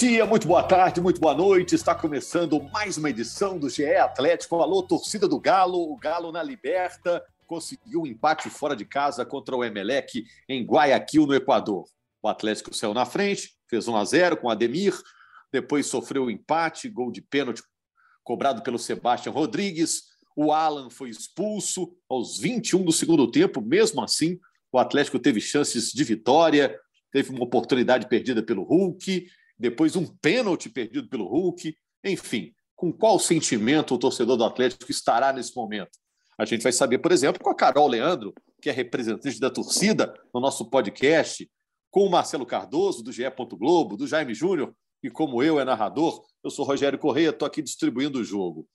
Dia, 0.00 0.24
muito 0.24 0.48
boa 0.48 0.62
tarde, 0.62 0.98
muito 0.98 1.20
boa 1.20 1.34
noite. 1.34 1.74
Está 1.74 1.94
começando 1.94 2.58
mais 2.72 2.96
uma 2.96 3.10
edição 3.10 3.58
do 3.58 3.68
GE 3.68 3.84
Atlético. 3.84 4.56
Alô, 4.56 4.82
torcida 4.82 5.28
do 5.28 5.38
Galo. 5.38 5.92
O 5.92 5.94
Galo 5.94 6.32
na 6.32 6.42
liberta 6.42 7.22
conseguiu 7.46 8.00
um 8.00 8.06
empate 8.06 8.48
fora 8.48 8.74
de 8.74 8.86
casa 8.86 9.26
contra 9.26 9.54
o 9.54 9.62
Emelec 9.62 10.24
em 10.48 10.64
Guayaquil, 10.64 11.26
no 11.26 11.34
Equador. 11.34 11.84
O 12.22 12.28
Atlético 12.28 12.74
saiu 12.74 12.94
na 12.94 13.04
frente, 13.04 13.54
fez 13.68 13.88
1 13.88 13.94
a 13.94 14.02
0 14.02 14.36
com 14.38 14.48
Ademir, 14.48 14.98
depois 15.52 15.84
sofreu 15.84 16.22
o 16.22 16.26
um 16.28 16.30
empate, 16.30 16.88
gol 16.88 17.12
de 17.12 17.20
pênalti 17.20 17.62
cobrado 18.24 18.62
pelo 18.62 18.78
Sebastião 18.78 19.34
Rodrigues. 19.34 20.04
O 20.34 20.50
Alan 20.50 20.88
foi 20.88 21.10
expulso 21.10 21.94
aos 22.08 22.38
21 22.38 22.84
do 22.84 22.92
segundo 22.92 23.30
tempo. 23.30 23.60
Mesmo 23.60 24.02
assim, 24.02 24.40
o 24.72 24.78
Atlético 24.78 25.18
teve 25.18 25.42
chances 25.42 25.92
de 25.92 26.04
vitória, 26.04 26.74
teve 27.12 27.28
uma 27.28 27.44
oportunidade 27.44 28.08
perdida 28.08 28.42
pelo 28.42 28.62
Hulk, 28.62 29.28
depois 29.60 29.94
um 29.94 30.06
pênalti 30.06 30.70
perdido 30.70 31.08
pelo 31.08 31.28
Hulk. 31.28 31.76
Enfim, 32.02 32.54
com 32.74 32.90
qual 32.90 33.18
sentimento 33.18 33.94
o 33.94 33.98
torcedor 33.98 34.38
do 34.38 34.44
Atlético 34.44 34.90
estará 34.90 35.32
nesse 35.34 35.54
momento? 35.54 35.90
A 36.38 36.46
gente 36.46 36.62
vai 36.62 36.72
saber, 36.72 36.98
por 36.98 37.12
exemplo, 37.12 37.42
com 37.42 37.50
a 37.50 37.54
Carol 37.54 37.86
Leandro, 37.86 38.32
que 38.62 38.70
é 38.70 38.72
representante 38.72 39.38
da 39.38 39.50
torcida 39.50 40.14
no 40.32 40.40
nosso 40.40 40.70
podcast, 40.70 41.48
com 41.90 42.06
o 42.06 42.10
Marcelo 42.10 42.46
Cardoso, 42.46 43.02
do 43.02 43.12
GE. 43.12 43.24
Globo, 43.58 43.98
do 43.98 44.06
Jaime 44.06 44.32
Júnior, 44.32 44.74
e 45.02 45.10
como 45.10 45.42
eu 45.42 45.60
é 45.60 45.64
narrador, 45.64 46.24
eu 46.42 46.50
sou 46.50 46.64
Rogério 46.64 46.98
Correia, 46.98 47.28
estou 47.28 47.46
aqui 47.46 47.60
distribuindo 47.60 48.20
o 48.20 48.24
jogo. 48.24 48.66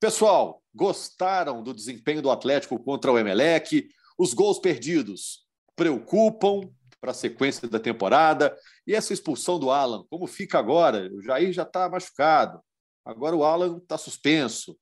Pessoal, 0.00 0.62
gostaram 0.74 1.62
do 1.62 1.74
desempenho 1.74 2.22
do 2.22 2.30
Atlético 2.30 2.82
contra 2.82 3.12
o 3.12 3.18
Emelec? 3.18 3.86
Os 4.18 4.32
gols 4.32 4.58
perdidos 4.58 5.46
preocupam, 5.76 6.62
para 7.02 7.10
a 7.10 7.14
sequência 7.14 7.68
da 7.68 7.80
temporada. 7.80 8.56
E 8.86 8.94
essa 8.94 9.12
expulsão 9.12 9.58
do 9.58 9.70
Alan, 9.70 10.04
como 10.10 10.26
fica 10.26 10.58
agora? 10.58 11.08
O 11.12 11.22
Jair 11.22 11.52
já 11.52 11.62
está 11.62 11.88
machucado. 11.88 12.60
Agora 13.04 13.36
o 13.36 13.44
Alan 13.44 13.78
está 13.78 13.96
suspenso. 13.96 14.76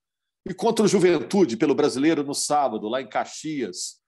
E 0.49 0.55
contra 0.55 0.85
o 0.85 0.89
Juventude, 0.89 1.57
pelo 1.57 1.75
brasileiro, 1.75 2.25
no 2.25 2.35
sábado, 2.35 2.89
lá 2.89 3.01
em 3.01 3.09
Caxias, 3.09 4.01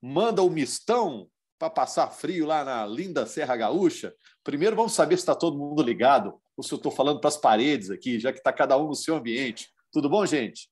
manda 0.00 0.42
o 0.42 0.50
mistão 0.50 1.28
para 1.58 1.70
passar 1.70 2.10
frio 2.10 2.46
lá 2.46 2.64
na 2.64 2.86
linda 2.86 3.26
Serra 3.26 3.56
Gaúcha. 3.56 4.14
Primeiro, 4.42 4.76
vamos 4.76 4.92
saber 4.92 5.16
se 5.16 5.22
está 5.22 5.34
todo 5.34 5.58
mundo 5.58 5.82
ligado 5.82 6.40
ou 6.56 6.62
se 6.62 6.72
eu 6.72 6.76
estou 6.76 6.92
falando 6.92 7.20
para 7.20 7.28
as 7.28 7.36
paredes 7.36 7.90
aqui, 7.90 8.20
já 8.20 8.32
que 8.32 8.38
está 8.38 8.52
cada 8.52 8.76
um 8.76 8.88
no 8.88 8.94
seu 8.94 9.16
ambiente. 9.16 9.68
Tudo 9.92 10.08
bom, 10.08 10.24
gente? 10.26 10.68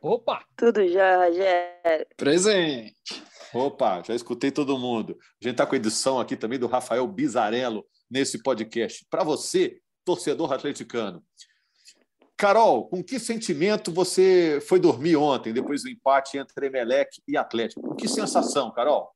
Opa! 0.00 0.44
Tudo 0.56 0.86
já, 0.88 1.26
Rogério. 1.26 2.06
Presente. 2.16 3.22
Opa, 3.56 4.02
já 4.02 4.14
escutei 4.14 4.50
todo 4.50 4.78
mundo. 4.78 5.16
A 5.40 5.44
gente 5.44 5.52
está 5.54 5.66
com 5.66 5.74
a 5.74 5.78
edição 5.78 6.20
aqui 6.20 6.36
também 6.36 6.58
do 6.58 6.66
Rafael 6.66 7.06
Bizarello 7.06 7.86
nesse 8.10 8.42
podcast. 8.42 9.06
Para 9.10 9.24
você, 9.24 9.80
torcedor 10.04 10.52
atleticano. 10.52 11.24
Carol, 12.36 12.86
com 12.88 13.02
que 13.02 13.18
sentimento 13.18 13.90
você 13.90 14.60
foi 14.68 14.78
dormir 14.78 15.16
ontem, 15.16 15.54
depois 15.54 15.82
do 15.82 15.88
empate 15.88 16.36
entre 16.36 16.66
Emelec 16.66 17.22
e 17.26 17.36
Atlético? 17.36 17.80
Com 17.80 17.94
que 17.94 18.06
sensação, 18.06 18.70
Carol? 18.70 19.10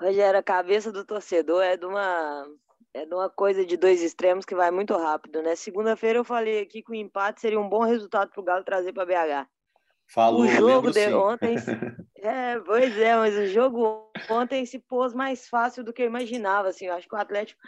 Rogério, 0.00 0.40
a 0.40 0.42
cabeça 0.42 0.90
do 0.90 1.04
torcedor 1.04 1.62
é 1.62 1.76
de 1.76 1.86
uma 1.86 2.44
é 2.92 3.04
de 3.04 3.14
uma 3.14 3.28
coisa 3.28 3.64
de 3.64 3.76
dois 3.76 4.02
extremos 4.02 4.44
que 4.44 4.54
vai 4.54 4.70
muito 4.70 4.96
rápido, 4.96 5.42
né? 5.42 5.54
Segunda-feira 5.54 6.18
eu 6.18 6.24
falei 6.24 6.62
aqui 6.62 6.82
que 6.82 6.90
o 6.90 6.94
empate 6.94 7.40
seria 7.40 7.60
um 7.60 7.68
bom 7.68 7.84
resultado 7.84 8.30
para 8.30 8.40
o 8.40 8.44
Galo 8.44 8.64
trazer 8.64 8.92
para 8.92 9.04
BH. 9.04 9.55
Falou, 10.06 10.42
o 10.42 10.48
jogo 10.48 10.90
de 10.90 11.04
sim. 11.04 11.14
ontem. 11.14 11.56
É, 12.18 12.58
pois 12.58 12.98
é, 12.98 13.14
mas 13.14 13.36
o 13.36 13.46
jogo 13.46 14.10
ontem 14.28 14.66
se 14.66 14.80
pôs 14.80 15.14
mais 15.14 15.46
fácil 15.48 15.84
do 15.84 15.92
que 15.92 16.02
eu 16.02 16.06
imaginava. 16.06 16.68
Assim, 16.68 16.86
eu 16.86 16.94
acho 16.94 17.06
que 17.06 17.14
o 17.14 17.18
Atlético. 17.18 17.60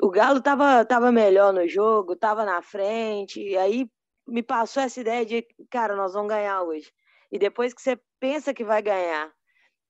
O 0.00 0.08
Galo 0.08 0.40
tava, 0.40 0.82
tava 0.86 1.12
melhor 1.12 1.52
no 1.52 1.68
jogo, 1.68 2.16
tava 2.16 2.46
na 2.46 2.62
frente, 2.62 3.42
e 3.42 3.58
aí 3.58 3.86
me 4.26 4.42
passou 4.42 4.82
essa 4.82 5.00
ideia 5.00 5.26
de, 5.26 5.46
cara, 5.68 5.94
nós 5.94 6.14
vamos 6.14 6.30
ganhar 6.30 6.62
hoje. 6.62 6.90
E 7.30 7.38
depois 7.38 7.74
que 7.74 7.82
você 7.82 8.00
pensa 8.18 8.54
que 8.54 8.64
vai 8.64 8.80
ganhar, 8.80 9.30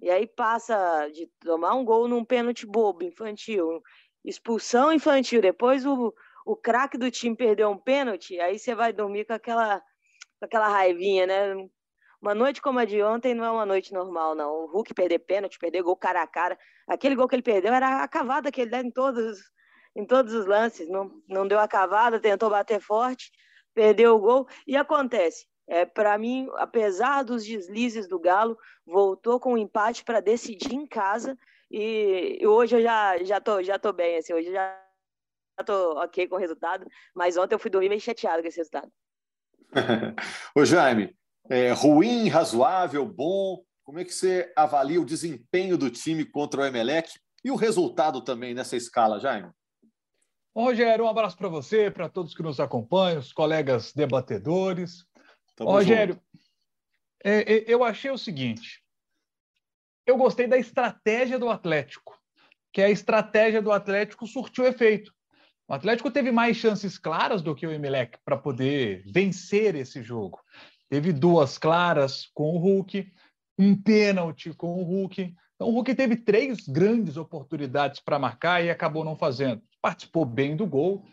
e 0.00 0.10
aí 0.10 0.26
passa 0.26 1.08
de 1.08 1.30
tomar 1.40 1.74
um 1.74 1.84
gol 1.84 2.08
num 2.08 2.24
pênalti 2.24 2.66
bobo, 2.66 3.04
infantil, 3.04 3.80
expulsão 4.24 4.92
infantil, 4.92 5.40
depois 5.40 5.86
o, 5.86 6.12
o 6.44 6.56
craque 6.56 6.98
do 6.98 7.10
time 7.10 7.36
perdeu 7.36 7.70
um 7.70 7.78
pênalti, 7.78 8.40
aí 8.40 8.58
você 8.58 8.74
vai 8.74 8.92
dormir 8.92 9.24
com 9.26 9.34
aquela, 9.34 9.78
com 10.38 10.46
aquela 10.46 10.68
raivinha, 10.68 11.26
né? 11.26 11.68
Uma 12.20 12.34
noite 12.34 12.60
como 12.60 12.78
a 12.78 12.84
de 12.84 13.02
ontem 13.02 13.34
não 13.34 13.44
é 13.44 13.50
uma 13.50 13.64
noite 13.64 13.94
normal, 13.94 14.34
não. 14.34 14.64
O 14.64 14.66
Hulk 14.66 14.92
perder 14.92 15.20
pênalti, 15.20 15.58
perder 15.58 15.82
gol 15.82 15.96
cara 15.96 16.22
a 16.22 16.26
cara. 16.26 16.58
Aquele 16.86 17.14
gol 17.14 17.26
que 17.26 17.34
ele 17.34 17.42
perdeu 17.42 17.72
era 17.72 18.02
a 18.02 18.08
cavada 18.08 18.52
que 18.52 18.60
ele 18.60 18.70
deu 18.70 18.80
em 18.80 18.90
todos, 18.90 19.38
em 19.96 20.04
todos 20.04 20.34
os 20.34 20.44
lances. 20.44 20.86
Não, 20.88 21.10
não 21.26 21.48
deu 21.48 21.58
a 21.58 21.66
cavada, 21.66 22.20
tentou 22.20 22.50
bater 22.50 22.78
forte, 22.78 23.32
perdeu 23.72 24.16
o 24.16 24.18
gol. 24.18 24.46
E 24.66 24.76
acontece. 24.76 25.46
É, 25.66 25.86
para 25.86 26.18
mim, 26.18 26.46
apesar 26.56 27.22
dos 27.22 27.44
deslizes 27.44 28.06
do 28.06 28.18
Galo, 28.18 28.58
voltou 28.84 29.40
com 29.40 29.54
um 29.54 29.58
empate 29.58 30.04
para 30.04 30.20
decidir 30.20 30.74
em 30.74 30.86
casa. 30.86 31.38
E, 31.70 32.38
e, 32.40 32.46
hoje 32.46 32.76
eu 32.76 32.82
já, 32.82 33.16
já, 33.22 33.40
tô, 33.40 33.62
já 33.62 33.78
tô 33.78 33.92
bem. 33.94 34.18
Assim, 34.18 34.34
hoje 34.34 34.48
eu 34.48 34.52
já 34.52 34.84
tô 35.64 35.92
ok 36.02 36.28
com 36.28 36.34
o 36.34 36.38
resultado. 36.38 36.86
Mas 37.14 37.38
ontem 37.38 37.54
eu 37.54 37.58
fui 37.58 37.70
dormir 37.70 37.88
meio 37.88 38.00
chateado 38.00 38.42
com 38.42 38.48
esse 38.48 38.58
resultado. 38.58 38.92
Ô 40.54 40.64
Jaime, 40.64 41.16
é, 41.50 41.72
ruim, 41.72 42.28
razoável, 42.28 43.04
bom? 43.04 43.62
Como 43.82 43.98
é 43.98 44.04
que 44.04 44.14
você 44.14 44.52
avalia 44.54 45.00
o 45.00 45.04
desempenho 45.04 45.76
do 45.76 45.90
time 45.90 46.24
contra 46.24 46.60
o 46.60 46.64
Emelec 46.64 47.18
e 47.44 47.50
o 47.50 47.56
resultado 47.56 48.22
também 48.22 48.54
nessa 48.54 48.76
escala, 48.76 49.18
Jaime? 49.18 49.50
Ô, 50.54 50.62
Rogério, 50.62 51.04
um 51.04 51.08
abraço 51.08 51.36
para 51.36 51.48
você, 51.48 51.90
para 51.90 52.08
todos 52.08 52.34
que 52.34 52.42
nos 52.42 52.60
acompanham, 52.60 53.18
os 53.18 53.32
colegas 53.32 53.92
debatedores. 53.92 55.04
Ô, 55.58 55.72
Rogério, 55.72 56.20
é, 57.24 57.54
é, 57.54 57.64
eu 57.66 57.82
achei 57.82 58.12
o 58.12 58.18
seguinte: 58.18 58.80
eu 60.06 60.16
gostei 60.16 60.46
da 60.46 60.56
estratégia 60.56 61.38
do 61.38 61.48
Atlético, 61.48 62.16
que 62.72 62.80
a 62.80 62.90
estratégia 62.90 63.60
do 63.60 63.72
Atlético 63.72 64.24
surtiu 64.24 64.66
efeito. 64.66 65.12
O 65.66 65.74
Atlético 65.74 66.10
teve 66.10 66.30
mais 66.30 66.56
chances 66.56 66.96
claras 66.96 67.42
do 67.42 67.54
que 67.54 67.66
o 67.66 67.72
Emelec 67.72 68.18
para 68.24 68.36
poder 68.36 69.04
vencer 69.06 69.74
esse 69.74 70.00
jogo. 70.02 70.40
Teve 70.90 71.12
duas 71.12 71.56
claras 71.56 72.28
com 72.34 72.56
o 72.56 72.58
Hulk, 72.58 73.10
um 73.56 73.80
pênalti 73.80 74.52
com 74.52 74.80
o 74.80 74.82
Hulk. 74.82 75.34
Então, 75.54 75.68
o 75.68 75.70
Hulk 75.70 75.94
teve 75.94 76.16
três 76.16 76.66
grandes 76.66 77.16
oportunidades 77.16 78.00
para 78.00 78.18
marcar 78.18 78.64
e 78.64 78.68
acabou 78.68 79.04
não 79.04 79.16
fazendo. 79.16 79.62
Participou 79.80 80.24
bem 80.24 80.56
do 80.56 80.66
gol, 80.66 81.04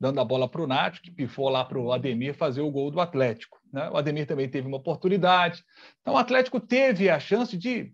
dando 0.00 0.20
a 0.20 0.24
bola 0.24 0.48
para 0.48 0.62
o 0.62 0.66
Nath, 0.66 1.00
que 1.00 1.10
pifou 1.10 1.50
lá 1.50 1.66
para 1.66 1.78
o 1.78 1.92
Ademir 1.92 2.34
fazer 2.34 2.62
o 2.62 2.70
gol 2.70 2.90
do 2.90 2.98
Atlético. 2.98 3.60
Né? 3.70 3.90
O 3.90 3.98
Ademir 3.98 4.26
também 4.26 4.48
teve 4.48 4.66
uma 4.66 4.78
oportunidade. 4.78 5.62
Então, 6.00 6.14
o 6.14 6.18
Atlético 6.18 6.58
teve 6.58 7.10
a 7.10 7.20
chance 7.20 7.58
de 7.58 7.92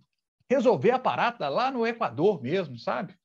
resolver 0.49 0.93
a 0.93 0.99
parada 0.99 1.49
lá 1.49 1.73
no 1.73 1.85
Equador 1.85 2.41
mesmo, 2.41 2.79
sabe? 2.79 3.17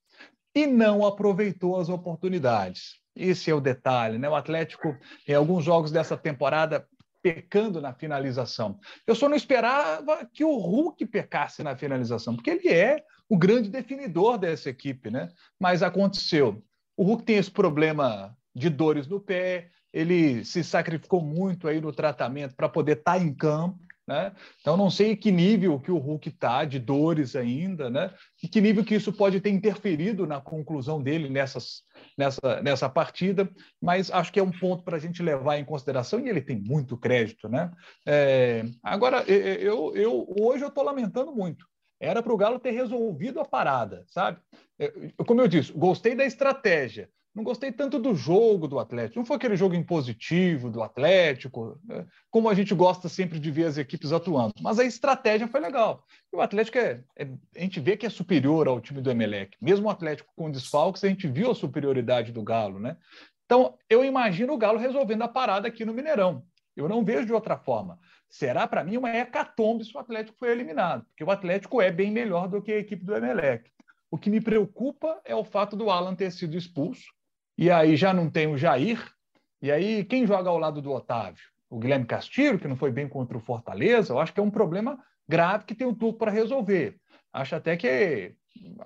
E 0.56 0.66
não 0.66 1.06
aproveitou 1.06 1.78
as 1.78 1.88
oportunidades. 1.88 2.96
Esse 3.14 3.48
é 3.48 3.54
o 3.54 3.60
detalhe, 3.60 4.18
né? 4.18 4.28
O 4.28 4.34
Atlético, 4.34 4.96
em 5.26 5.34
alguns 5.34 5.64
jogos 5.64 5.92
dessa 5.92 6.16
temporada, 6.16 6.84
pecando 7.34 7.80
na 7.80 7.92
finalização. 7.92 8.78
Eu 9.06 9.14
só 9.14 9.28
não 9.28 9.36
esperava 9.36 10.24
que 10.32 10.44
o 10.44 10.56
Hulk 10.56 11.04
pecasse 11.06 11.62
na 11.62 11.76
finalização, 11.76 12.34
porque 12.34 12.50
ele 12.50 12.68
é 12.68 13.04
o 13.28 13.36
grande 13.36 13.68
definidor 13.68 14.38
dessa 14.38 14.70
equipe, 14.70 15.10
né? 15.10 15.28
Mas 15.60 15.82
aconteceu. 15.82 16.62
O 16.96 17.04
Hulk 17.04 17.24
tem 17.24 17.36
esse 17.36 17.50
problema 17.50 18.34
de 18.54 18.70
dores 18.70 19.06
no 19.06 19.20
pé, 19.20 19.68
ele 19.92 20.44
se 20.44 20.64
sacrificou 20.64 21.20
muito 21.20 21.68
aí 21.68 21.80
no 21.80 21.92
tratamento 21.92 22.54
para 22.54 22.68
poder 22.68 22.98
estar 22.98 23.12
tá 23.12 23.18
em 23.18 23.32
campo, 23.32 23.78
né? 24.08 24.32
Então, 24.62 24.74
não 24.74 24.88
sei 24.88 25.14
que 25.14 25.30
nível 25.30 25.78
que 25.78 25.90
o 25.90 25.98
Hulk 25.98 26.30
está 26.30 26.64
de 26.64 26.78
dores 26.78 27.36
ainda, 27.36 27.90
né? 27.90 28.10
e 28.42 28.48
que 28.48 28.58
nível 28.58 28.82
que 28.82 28.94
isso 28.94 29.12
pode 29.12 29.38
ter 29.38 29.50
interferido 29.50 30.26
na 30.26 30.40
conclusão 30.40 31.02
dele 31.02 31.28
nessas, 31.28 31.82
nessa, 32.16 32.62
nessa 32.62 32.88
partida, 32.88 33.46
mas 33.78 34.10
acho 34.10 34.32
que 34.32 34.40
é 34.40 34.42
um 34.42 34.50
ponto 34.50 34.82
para 34.82 34.96
a 34.96 34.98
gente 34.98 35.22
levar 35.22 35.58
em 35.58 35.64
consideração, 35.64 36.20
e 36.20 36.30
ele 36.30 36.40
tem 36.40 36.58
muito 36.58 36.96
crédito. 36.96 37.50
Né? 37.50 37.70
É, 38.06 38.64
agora, 38.82 39.22
eu, 39.24 39.94
eu, 39.94 40.26
hoje 40.40 40.64
eu 40.64 40.68
estou 40.68 40.82
lamentando 40.82 41.30
muito. 41.30 41.66
Era 42.00 42.22
para 42.22 42.32
o 42.32 42.36
Galo 42.36 42.58
ter 42.58 42.70
resolvido 42.70 43.40
a 43.40 43.44
parada, 43.44 44.04
sabe? 44.06 44.38
Como 45.26 45.40
eu 45.42 45.48
disse, 45.48 45.72
gostei 45.72 46.14
da 46.14 46.24
estratégia. 46.24 47.10
Não 47.34 47.44
gostei 47.44 47.70
tanto 47.70 47.98
do 47.98 48.14
jogo 48.14 48.66
do 48.66 48.78
Atlético. 48.78 49.18
Não 49.18 49.26
foi 49.26 49.36
aquele 49.36 49.56
jogo 49.56 49.74
impositivo 49.74 50.70
do 50.70 50.82
Atlético, 50.82 51.78
né? 51.84 52.04
como 52.30 52.48
a 52.48 52.54
gente 52.54 52.74
gosta 52.74 53.08
sempre 53.08 53.38
de 53.38 53.50
ver 53.50 53.66
as 53.66 53.78
equipes 53.78 54.12
atuando. 54.12 54.54
Mas 54.60 54.78
a 54.78 54.84
estratégia 54.84 55.46
foi 55.46 55.60
legal. 55.60 56.04
o 56.32 56.40
Atlético 56.40 56.78
é, 56.78 57.04
é, 57.16 57.28
a 57.56 57.60
gente 57.60 57.78
vê 57.78 57.96
que 57.96 58.06
é 58.06 58.10
superior 58.10 58.66
ao 58.66 58.80
time 58.80 59.00
do 59.00 59.10
Emelec. 59.10 59.56
Mesmo 59.60 59.86
o 59.86 59.90
Atlético 59.90 60.32
com 60.34 60.50
desfalques, 60.50 61.04
a 61.04 61.08
gente 61.08 61.28
viu 61.28 61.50
a 61.50 61.54
superioridade 61.54 62.32
do 62.32 62.42
Galo, 62.42 62.80
né? 62.80 62.96
Então, 63.44 63.78
eu 63.88 64.04
imagino 64.04 64.52
o 64.52 64.58
Galo 64.58 64.78
resolvendo 64.78 65.22
a 65.22 65.28
parada 65.28 65.68
aqui 65.68 65.84
no 65.84 65.94
Mineirão. 65.94 66.42
Eu 66.76 66.88
não 66.88 67.04
vejo 67.04 67.26
de 67.26 67.32
outra 67.32 67.56
forma. 67.56 67.98
Será 68.28 68.66
para 68.66 68.84
mim 68.84 68.96
uma 68.96 69.16
hecatombe 69.16 69.84
se 69.84 69.96
o 69.96 70.00
Atlético 70.00 70.36
foi 70.38 70.50
eliminado, 70.50 71.04
porque 71.06 71.24
o 71.24 71.30
Atlético 71.30 71.80
é 71.80 71.90
bem 71.90 72.10
melhor 72.10 72.48
do 72.48 72.60
que 72.60 72.72
a 72.72 72.78
equipe 72.78 73.04
do 73.04 73.16
Emelec. 73.16 73.70
O 74.10 74.18
que 74.18 74.28
me 74.28 74.40
preocupa 74.40 75.20
é 75.24 75.34
o 75.34 75.44
fato 75.44 75.76
do 75.76 75.90
Alan 75.90 76.14
ter 76.14 76.30
sido 76.30 76.56
expulso 76.56 77.06
e 77.58 77.70
aí 77.70 77.96
já 77.96 78.14
não 78.14 78.30
tem 78.30 78.46
o 78.46 78.56
Jair, 78.56 79.04
e 79.60 79.72
aí 79.72 80.04
quem 80.04 80.24
joga 80.26 80.48
ao 80.48 80.58
lado 80.58 80.80
do 80.80 80.92
Otávio? 80.92 81.42
O 81.68 81.78
Guilherme 81.78 82.06
Castilho, 82.06 82.58
que 82.58 82.68
não 82.68 82.76
foi 82.76 82.92
bem 82.92 83.08
contra 83.08 83.36
o 83.36 83.40
Fortaleza, 83.40 84.12
eu 84.12 84.20
acho 84.20 84.32
que 84.32 84.38
é 84.38 84.42
um 84.42 84.50
problema 84.50 84.98
grave 85.28 85.64
que 85.64 85.74
tem 85.74 85.86
o 85.86 85.94
turco 85.94 86.18
para 86.18 86.30
resolver. 86.30 86.96
Acho 87.32 87.56
até 87.56 87.76
que 87.76 88.34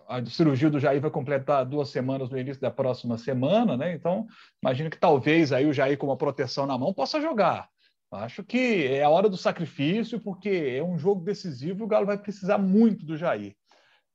a 0.08 0.24
cirurgia 0.24 0.70
do 0.70 0.80
Jair 0.80 1.00
vai 1.00 1.10
completar 1.10 1.64
duas 1.64 1.90
semanas 1.90 2.30
no 2.30 2.38
início 2.38 2.60
da 2.60 2.70
próxima 2.70 3.16
semana, 3.18 3.76
né? 3.76 3.94
Então, 3.94 4.26
imagino 4.62 4.90
que 4.90 4.98
talvez 4.98 5.52
aí 5.52 5.66
o 5.66 5.72
Jair 5.72 5.96
com 5.96 6.06
uma 6.06 6.16
proteção 6.16 6.66
na 6.66 6.76
mão 6.76 6.92
possa 6.92 7.20
jogar. 7.20 7.68
Acho 8.10 8.42
que 8.42 8.86
é 8.86 9.02
a 9.02 9.08
hora 9.08 9.28
do 9.28 9.36
sacrifício, 9.36 10.20
porque 10.20 10.76
é 10.76 10.82
um 10.82 10.98
jogo 10.98 11.24
decisivo 11.24 11.80
e 11.80 11.84
o 11.84 11.86
Galo 11.86 12.04
vai 12.04 12.18
precisar 12.18 12.58
muito 12.58 13.06
do 13.06 13.16
Jair. 13.16 13.54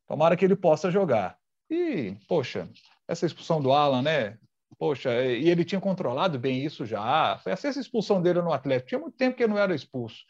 Tomara 0.08 0.36
que 0.36 0.46
ele 0.46 0.56
possa 0.56 0.92
jogar. 0.92 1.38
E, 1.70 2.16
poxa, 2.28 2.70
essa 3.08 3.26
expulsão 3.26 3.62
do 3.62 3.72
Alan, 3.72 4.02
né? 4.02 4.38
Poxa, 4.78 5.24
e 5.24 5.50
ele 5.50 5.66
tinha 5.66 5.82
controlado 5.82 6.38
bem 6.38 6.64
isso 6.64 6.86
já. 6.86 7.40
Foi 7.44 7.52
essa 7.52 7.68
expulsão 7.68 8.22
dele 8.22 8.42
no 8.42 8.54
Atlético. 8.54 8.90
Tinha 8.90 9.02
muito 9.02 9.18
tempo 9.18 9.36
que 9.36 9.44
ele 9.44 9.54
não 9.54 9.60
era 9.60 9.74
expulso. 9.74 10.24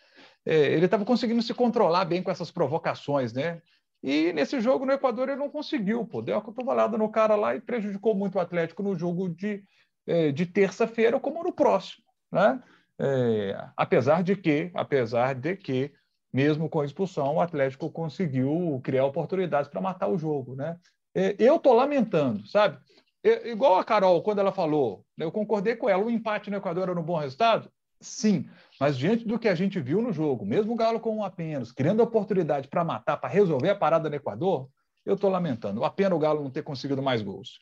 É, 0.45 0.73
ele 0.73 0.85
estava 0.85 1.03
conseguindo 1.03 1.41
se 1.41 1.53
controlar 1.53 2.05
bem 2.05 2.23
com 2.23 2.31
essas 2.31 2.49
provocações, 2.49 3.33
né? 3.33 3.61
E 4.01 4.31
nesse 4.31 4.61
jogo 4.61 4.85
no 4.85 4.93
Equador 4.93 5.27
ele 5.27 5.39
não 5.39 5.49
conseguiu, 5.49 6.05
pô. 6.05 6.21
Deu 6.21 6.35
uma 6.35 6.41
cotovelada 6.41 6.97
no 6.97 7.09
cara 7.09 7.35
lá 7.35 7.55
e 7.55 7.61
prejudicou 7.61 8.15
muito 8.15 8.35
o 8.35 8.39
Atlético 8.39 8.83
no 8.83 8.95
jogo 8.95 9.27
de, 9.27 9.63
é, 10.05 10.31
de 10.31 10.45
terça-feira, 10.45 11.19
como 11.19 11.43
no 11.43 11.51
próximo, 11.51 12.03
né? 12.31 12.61
É, 12.99 13.69
apesar 13.75 14.23
de 14.23 14.35
que, 14.35 14.71
apesar 14.73 15.35
de 15.35 15.55
que, 15.55 15.91
mesmo 16.31 16.69
com 16.69 16.79
a 16.81 16.85
expulsão, 16.85 17.35
o 17.35 17.41
Atlético 17.41 17.91
conseguiu 17.91 18.79
criar 18.83 19.05
oportunidades 19.05 19.69
para 19.69 19.81
matar 19.81 20.07
o 20.07 20.17
jogo, 20.17 20.55
né? 20.55 20.77
É, 21.13 21.35
eu 21.39 21.59
tô 21.59 21.73
lamentando, 21.73 22.47
sabe? 22.47 22.77
É, 23.27 23.49
igual 23.49 23.77
a 23.77 23.83
Carol, 23.83 24.21
quando 24.21 24.39
ela 24.39 24.53
falou, 24.53 25.03
né, 25.17 25.25
eu 25.25 25.31
concordei 25.31 25.75
com 25.75 25.89
ela, 25.89 26.03
o 26.03 26.09
empate 26.09 26.49
no 26.49 26.57
Equador 26.57 26.89
era 26.89 26.99
um 26.99 27.03
bom 27.03 27.17
resultado? 27.17 27.69
Sim, 27.99 28.47
mas 28.79 28.97
diante 28.97 29.25
do 29.27 29.39
que 29.39 29.49
a 29.49 29.55
gente 29.55 29.79
viu 29.79 30.01
no 30.01 30.13
jogo, 30.13 30.45
mesmo 30.45 30.73
o 30.73 30.75
Galo 30.75 30.99
com 30.99 31.17
um 31.17 31.23
apenas, 31.23 31.71
criando 31.71 32.01
oportunidade 32.01 32.67
para 32.67 32.85
matar, 32.85 33.17
para 33.17 33.29
resolver 33.29 33.69
a 33.69 33.75
parada 33.75 34.09
no 34.09 34.15
Equador, 34.15 34.69
eu 35.05 35.15
estou 35.15 35.29
lamentando. 35.29 35.83
A 35.83 35.89
pena 35.89 36.15
o 36.15 36.19
Galo 36.19 36.43
não 36.43 36.51
ter 36.51 36.63
conseguido 36.63 37.01
mais 37.01 37.21
gols. 37.21 37.59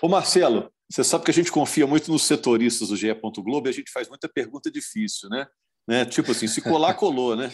Ô 0.00 0.08
Marcelo, 0.08 0.70
você 0.90 1.02
sabe 1.02 1.24
que 1.24 1.30
a 1.30 1.34
gente 1.34 1.50
confia 1.50 1.86
muito 1.86 2.10
nos 2.10 2.22
setoristas 2.22 2.88
do 2.88 2.96
GE. 2.96 3.14
Globo 3.38 3.66
e 3.66 3.70
a 3.70 3.72
gente 3.72 3.90
faz 3.90 4.08
muita 4.08 4.28
pergunta 4.28 4.70
difícil, 4.70 5.28
né? 5.28 5.46
né? 5.88 6.04
Tipo 6.04 6.32
assim, 6.32 6.46
se 6.46 6.60
colar, 6.62 6.94
colou, 6.94 7.34
né? 7.34 7.50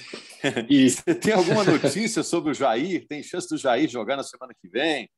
E 0.68 0.90
você 0.90 1.14
tem 1.14 1.32
alguma 1.32 1.64
notícia 1.64 2.22
sobre 2.22 2.50
o 2.50 2.54
Jair? 2.54 3.06
Tem 3.08 3.22
chance 3.22 3.48
do 3.48 3.56
Jair 3.56 3.88
jogar 3.88 4.16
na 4.16 4.24
semana 4.24 4.52
que 4.60 4.68
vem? 4.68 5.08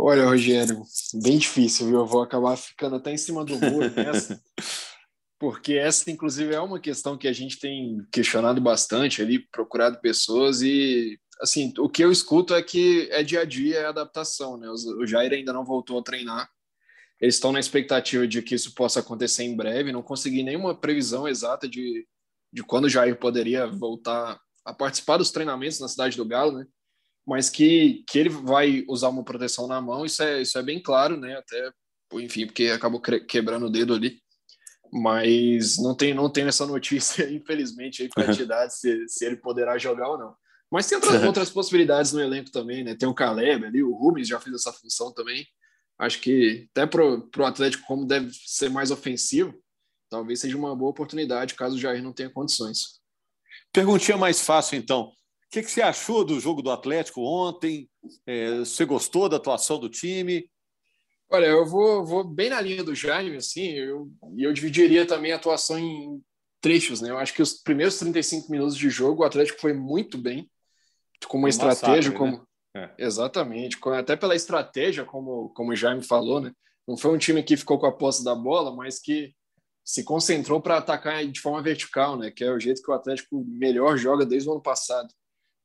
Olha, 0.00 0.26
Rogério, 0.26 0.84
bem 1.14 1.38
difícil, 1.38 1.88
viu? 1.88 1.98
Eu 1.98 2.06
vou 2.06 2.22
acabar 2.22 2.56
ficando 2.56 2.94
até 2.94 3.12
em 3.12 3.16
cima 3.16 3.44
do 3.44 3.58
muro 3.58 3.90
nessa, 3.96 4.40
porque 5.40 5.74
essa, 5.74 6.08
inclusive, 6.08 6.54
é 6.54 6.60
uma 6.60 6.78
questão 6.78 7.18
que 7.18 7.26
a 7.26 7.32
gente 7.32 7.58
tem 7.58 7.98
questionado 8.12 8.60
bastante 8.60 9.20
ali, 9.20 9.40
procurado 9.50 10.00
pessoas 10.00 10.62
e, 10.62 11.18
assim, 11.40 11.72
o 11.78 11.88
que 11.88 12.04
eu 12.04 12.12
escuto 12.12 12.54
é 12.54 12.62
que 12.62 13.08
é 13.10 13.24
dia 13.24 13.40
a 13.40 13.44
dia, 13.44 13.78
é 13.78 13.86
adaptação, 13.86 14.56
né? 14.56 14.68
O 14.70 15.04
Jair 15.04 15.32
ainda 15.32 15.52
não 15.52 15.64
voltou 15.64 15.98
a 15.98 16.02
treinar, 16.02 16.48
eles 17.20 17.34
estão 17.34 17.50
na 17.50 17.58
expectativa 17.58 18.26
de 18.26 18.40
que 18.40 18.54
isso 18.54 18.74
possa 18.74 19.00
acontecer 19.00 19.42
em 19.42 19.56
breve, 19.56 19.90
não 19.90 20.02
consegui 20.02 20.44
nenhuma 20.44 20.78
previsão 20.78 21.26
exata 21.26 21.68
de, 21.68 22.06
de 22.52 22.62
quando 22.62 22.84
o 22.84 22.88
Jair 22.88 23.18
poderia 23.18 23.66
voltar 23.66 24.38
a 24.64 24.72
participar 24.72 25.16
dos 25.16 25.32
treinamentos 25.32 25.80
na 25.80 25.88
Cidade 25.88 26.16
do 26.16 26.24
Galo, 26.24 26.52
né? 26.52 26.66
Mas 27.28 27.50
que, 27.50 28.02
que 28.08 28.18
ele 28.18 28.30
vai 28.30 28.86
usar 28.88 29.10
uma 29.10 29.22
proteção 29.22 29.66
na 29.66 29.82
mão, 29.82 30.06
isso 30.06 30.22
é, 30.22 30.40
isso 30.40 30.58
é 30.58 30.62
bem 30.62 30.80
claro, 30.80 31.14
né? 31.18 31.36
Até, 31.36 31.70
enfim, 32.14 32.46
porque 32.46 32.68
acabou 32.68 33.02
quebrando 33.02 33.66
o 33.66 33.70
dedo 33.70 33.92
ali. 33.92 34.18
Mas 34.90 35.76
não 35.76 35.94
tem, 35.94 36.14
não 36.14 36.30
tem 36.30 36.46
essa 36.46 36.64
notícia, 36.64 37.28
infelizmente, 37.30 38.02
aí 38.02 38.08
para 38.08 38.32
te 38.34 38.46
dar 38.46 38.70
se, 38.70 39.06
se 39.06 39.26
ele 39.26 39.36
poderá 39.36 39.76
jogar 39.76 40.08
ou 40.08 40.16
não. 40.16 40.34
Mas 40.72 40.86
tem 40.86 40.96
outras, 40.96 41.22
outras 41.22 41.50
possibilidades 41.50 42.14
no 42.14 42.20
elenco 42.20 42.50
também, 42.50 42.82
né? 42.82 42.94
Tem 42.94 43.06
o 43.06 43.14
Caleb 43.14 43.66
ali, 43.66 43.82
o 43.82 43.94
Rubens 43.94 44.26
já 44.26 44.40
fez 44.40 44.56
essa 44.56 44.72
função 44.72 45.12
também. 45.12 45.46
Acho 45.98 46.22
que 46.22 46.66
até 46.70 46.86
para 46.86 47.04
o 47.04 47.44
Atlético, 47.44 47.86
como 47.86 48.06
deve 48.06 48.30
ser 48.46 48.70
mais 48.70 48.90
ofensivo, 48.90 49.54
talvez 50.08 50.40
seja 50.40 50.56
uma 50.56 50.74
boa 50.74 50.92
oportunidade 50.92 51.54
caso 51.54 51.76
o 51.76 51.78
Jair 51.78 52.02
não 52.02 52.12
tenha 52.14 52.30
condições. 52.30 53.02
Perguntinha 53.70 54.16
mais 54.16 54.40
fácil, 54.40 54.78
então. 54.78 55.12
O 55.48 55.50
que, 55.50 55.62
que, 55.62 55.70
você 55.70 55.80
achou 55.80 56.24
do 56.24 56.38
jogo 56.38 56.60
do 56.60 56.70
Atlético 56.70 57.22
ontem? 57.22 57.88
É, 58.26 58.58
você 58.58 58.84
gostou 58.84 59.30
da 59.30 59.38
atuação 59.38 59.78
do 59.78 59.88
time? 59.88 60.46
Olha, 61.30 61.46
eu 61.46 61.64
vou, 61.64 62.04
vou 62.04 62.22
bem 62.22 62.50
na 62.50 62.60
linha 62.60 62.84
do 62.84 62.94
Jaime, 62.94 63.36
assim, 63.36 63.70
eu, 63.70 64.10
e 64.36 64.42
eu 64.42 64.52
dividiria 64.52 65.06
também 65.06 65.32
a 65.32 65.36
atuação 65.36 65.78
em 65.78 66.22
trechos, 66.60 67.00
né? 67.00 67.10
Eu 67.10 67.18
acho 67.18 67.32
que 67.32 67.40
os 67.40 67.54
primeiros 67.54 67.98
35 67.98 68.50
minutos 68.50 68.76
de 68.76 68.90
jogo 68.90 69.22
o 69.22 69.26
Atlético 69.26 69.58
foi 69.58 69.72
muito 69.72 70.18
bem, 70.18 70.50
com 71.26 71.38
uma 71.38 71.48
estratégia, 71.48 72.12
massacre, 72.12 72.18
como. 72.18 72.46
Né? 72.74 72.92
É. 72.98 73.06
Exatamente, 73.06 73.78
até 73.86 74.16
pela 74.16 74.36
estratégia, 74.36 75.04
como, 75.04 75.48
como 75.50 75.72
o 75.72 75.76
Jaime 75.76 76.02
falou, 76.02 76.40
né? 76.40 76.52
Não 76.86 76.96
foi 76.96 77.10
um 77.10 77.18
time 77.18 77.42
que 77.42 77.56
ficou 77.56 77.78
com 77.78 77.86
a 77.86 77.92
posse 77.92 78.22
da 78.22 78.34
bola, 78.34 78.74
mas 78.74 78.98
que 78.98 79.34
se 79.84 80.04
concentrou 80.04 80.60
para 80.60 80.76
atacar 80.76 81.26
de 81.26 81.40
forma 81.40 81.62
vertical, 81.62 82.18
né? 82.18 82.30
Que 82.30 82.44
é 82.44 82.52
o 82.52 82.60
jeito 82.60 82.82
que 82.82 82.90
o 82.90 82.94
Atlético 82.94 83.42
melhor 83.46 83.96
joga 83.96 84.26
desde 84.26 84.48
o 84.48 84.52
ano 84.52 84.62
passado. 84.62 85.08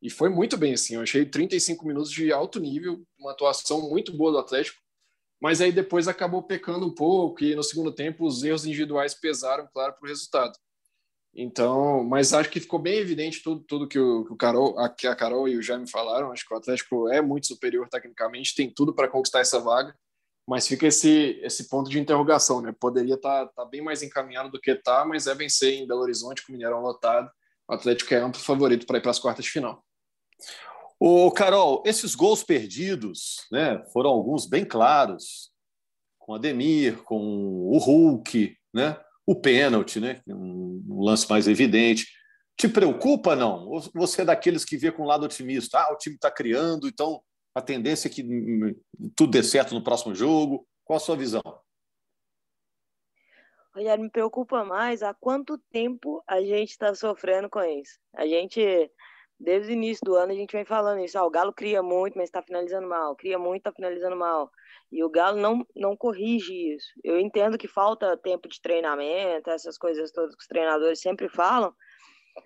E 0.04 0.10
foi 0.10 0.28
muito 0.28 0.58
bem, 0.58 0.74
assim. 0.74 0.96
Eu 0.96 1.02
achei 1.02 1.26
35 1.26 1.88
minutos 1.88 2.12
de 2.12 2.30
alto 2.30 2.60
nível, 2.60 3.02
uma 3.18 3.32
atuação 3.32 3.90
muito 3.90 4.12
boa 4.12 4.34
do 4.34 4.38
Atlético. 4.38 4.78
Mas 5.42 5.62
aí 5.62 5.72
depois 5.72 6.10
acabou 6.10 6.44
pecando 6.44 6.86
um 6.86 6.94
pouco 6.94 7.42
e 7.42 7.56
no 7.56 7.64
segundo 7.64 7.90
tempo 7.90 8.26
os 8.26 8.44
erros 8.44 8.66
individuais 8.66 9.14
pesaram, 9.14 9.66
claro, 9.74 9.94
para 9.94 10.06
o 10.06 10.10
resultado. 10.10 10.60
Então, 11.34 12.04
mas 12.04 12.34
acho 12.34 12.50
que 12.50 12.60
ficou 12.60 12.80
bem 12.80 12.98
evidente 12.98 13.42
tudo, 13.42 13.64
tudo 13.66 13.88
que, 13.88 13.98
o, 13.98 14.26
que, 14.26 14.34
o 14.34 14.36
Carol, 14.36 14.78
a, 14.78 14.90
que 14.90 15.08
a 15.08 15.16
Carol 15.16 15.48
e 15.48 15.58
o 15.58 15.62
Jaime 15.62 15.90
falaram. 15.90 16.34
Acho 16.34 16.46
que 16.46 16.54
o 16.54 16.58
Atlético 16.58 17.08
é 17.08 17.22
muito 17.22 17.48
superior 17.48 17.88
tecnicamente, 17.88 18.56
tem 18.56 18.70
tudo 18.70 18.94
para 18.94 19.08
conquistar 19.08 19.40
essa 19.40 19.60
vaga, 19.60 19.96
mas 20.46 20.68
fica 20.68 20.86
esse, 20.86 21.40
esse 21.42 21.70
ponto 21.70 21.90
de 21.90 21.98
interrogação, 21.98 22.62
né? 22.62 22.76
Poderia 22.78 23.16
estar 23.16 23.46
tá, 23.46 23.54
tá 23.56 23.66
bem 23.66 23.82
mais 23.82 24.04
encaminhado 24.04 24.52
do 24.52 24.60
que 24.60 24.72
está, 24.72 25.06
mas 25.06 25.28
é 25.28 25.34
vencer 25.34 25.74
em 25.74 25.88
Belo 25.88 26.02
Horizonte 26.02 26.46
com 26.46 26.52
o 26.52 26.54
Mineirão 26.54 26.82
lotado. 26.82 27.32
O 27.70 27.74
Atlético 27.74 28.14
é 28.14 28.18
amplo 28.18 28.42
favorito 28.42 28.86
para 28.86 28.98
ir 28.98 29.02
para 29.02 29.12
as 29.12 29.20
quartas 29.20 29.46
de 29.46 29.52
final. 29.52 29.82
Ô, 31.00 31.32
Carol, 31.32 31.84
esses 31.86 32.16
gols 32.16 32.44
perdidos, 32.44 33.46
né, 33.52 33.84
foram 33.92 34.10
alguns 34.10 34.46
bem 34.46 34.64
claros, 34.64 35.52
com 36.18 36.34
Ademir, 36.34 37.04
com 37.04 37.18
o 37.18 37.78
Hulk, 37.78 38.56
né, 38.74 38.98
o 39.26 39.36
pênalti, 39.36 40.00
né, 40.00 40.22
um 40.28 41.04
lance 41.04 41.30
mais 41.30 41.48
evidente. 41.48 42.08
Te 42.58 42.70
preocupa, 42.70 43.36
não? 43.36 43.68
Ou 43.68 43.82
você 43.94 44.22
é 44.22 44.26
daqueles 44.26 44.64
que 44.64 44.78
vê 44.78 44.92
com 44.92 45.04
o 45.04 45.08
lado 45.08 45.26
otimista? 45.26 45.80
Ah, 45.80 45.92
o 45.92 45.98
time 45.98 46.16
está 46.16 46.30
criando, 46.30 46.88
então 46.88 47.22
a 47.56 47.62
tendência 47.62 48.08
é 48.08 48.12
que 48.12 48.24
hum, 48.24 48.76
tudo 49.16 49.32
dê 49.32 49.44
certo 49.44 49.74
no 49.74 49.84
próximo 49.84 50.14
jogo. 50.14 50.68
Qual 50.86 50.98
a 50.98 51.00
sua 51.00 51.16
visão? 51.16 51.42
Rogério, 53.76 54.04
me 54.04 54.10
preocupa 54.10 54.64
mais 54.64 55.02
há 55.02 55.14
quanto 55.14 55.58
tempo 55.72 56.24
a 56.28 56.42
gente 56.42 56.70
está 56.70 56.94
sofrendo 56.94 57.50
com 57.50 57.62
isso. 57.64 58.00
A 58.14 58.26
gente 58.28 58.62
desde 59.40 59.72
o 59.72 59.74
início 59.74 60.04
do 60.06 60.16
ano 60.16 60.32
a 60.32 60.36
gente 60.36 60.52
vem 60.52 60.66
falando 60.66 61.04
isso. 61.04 61.18
Ah, 61.18 61.26
o 61.26 61.30
Galo 61.30 61.54
cria 61.54 61.82
muito, 61.82 62.18
mas 62.18 62.26
está 62.26 62.42
finalizando 62.42 62.88
mal. 62.88 63.16
Cria 63.16 63.38
muito, 63.38 63.58
está 63.58 63.72
finalizando 63.72 64.16
mal. 64.16 64.52
E 64.92 65.04
o 65.04 65.10
Galo 65.10 65.40
não, 65.40 65.66
não 65.76 65.98
corrige 65.98 66.54
isso. 66.54 66.88
Eu 67.04 67.20
entendo 67.20 67.58
que 67.58 67.68
falta 67.68 68.18
tempo 68.18 68.48
de 68.48 68.62
treinamento, 68.62 69.50
essas 69.50 69.78
coisas 69.78 70.12
todas 70.12 70.36
que 70.36 70.42
os 70.42 70.48
treinadores 70.48 71.00
sempre 71.00 71.28
falam, 71.30 71.74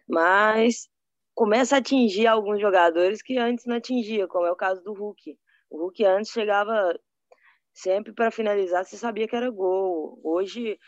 mas 0.08 0.88
começa 1.36 1.76
a 1.76 1.80
atingir 1.80 2.26
alguns 2.28 2.60
jogadores 2.60 3.22
que 3.22 3.38
antes 3.38 3.66
não 3.66 3.76
atingia, 3.76 4.28
como 4.28 4.46
é 4.46 4.52
o 4.52 4.56
caso 4.56 4.82
do 4.84 4.94
Hulk. 4.94 5.38
O 5.70 5.78
Hulk 5.84 6.06
antes 6.06 6.32
chegava 6.32 6.98
sempre 7.74 8.12
para 8.14 8.32
finalizar, 8.32 8.84
você 8.84 8.98
sabia 8.98 9.28
que 9.28 9.36
era 9.36 9.50
gol. 9.52 10.20
Hoje, 10.24 10.80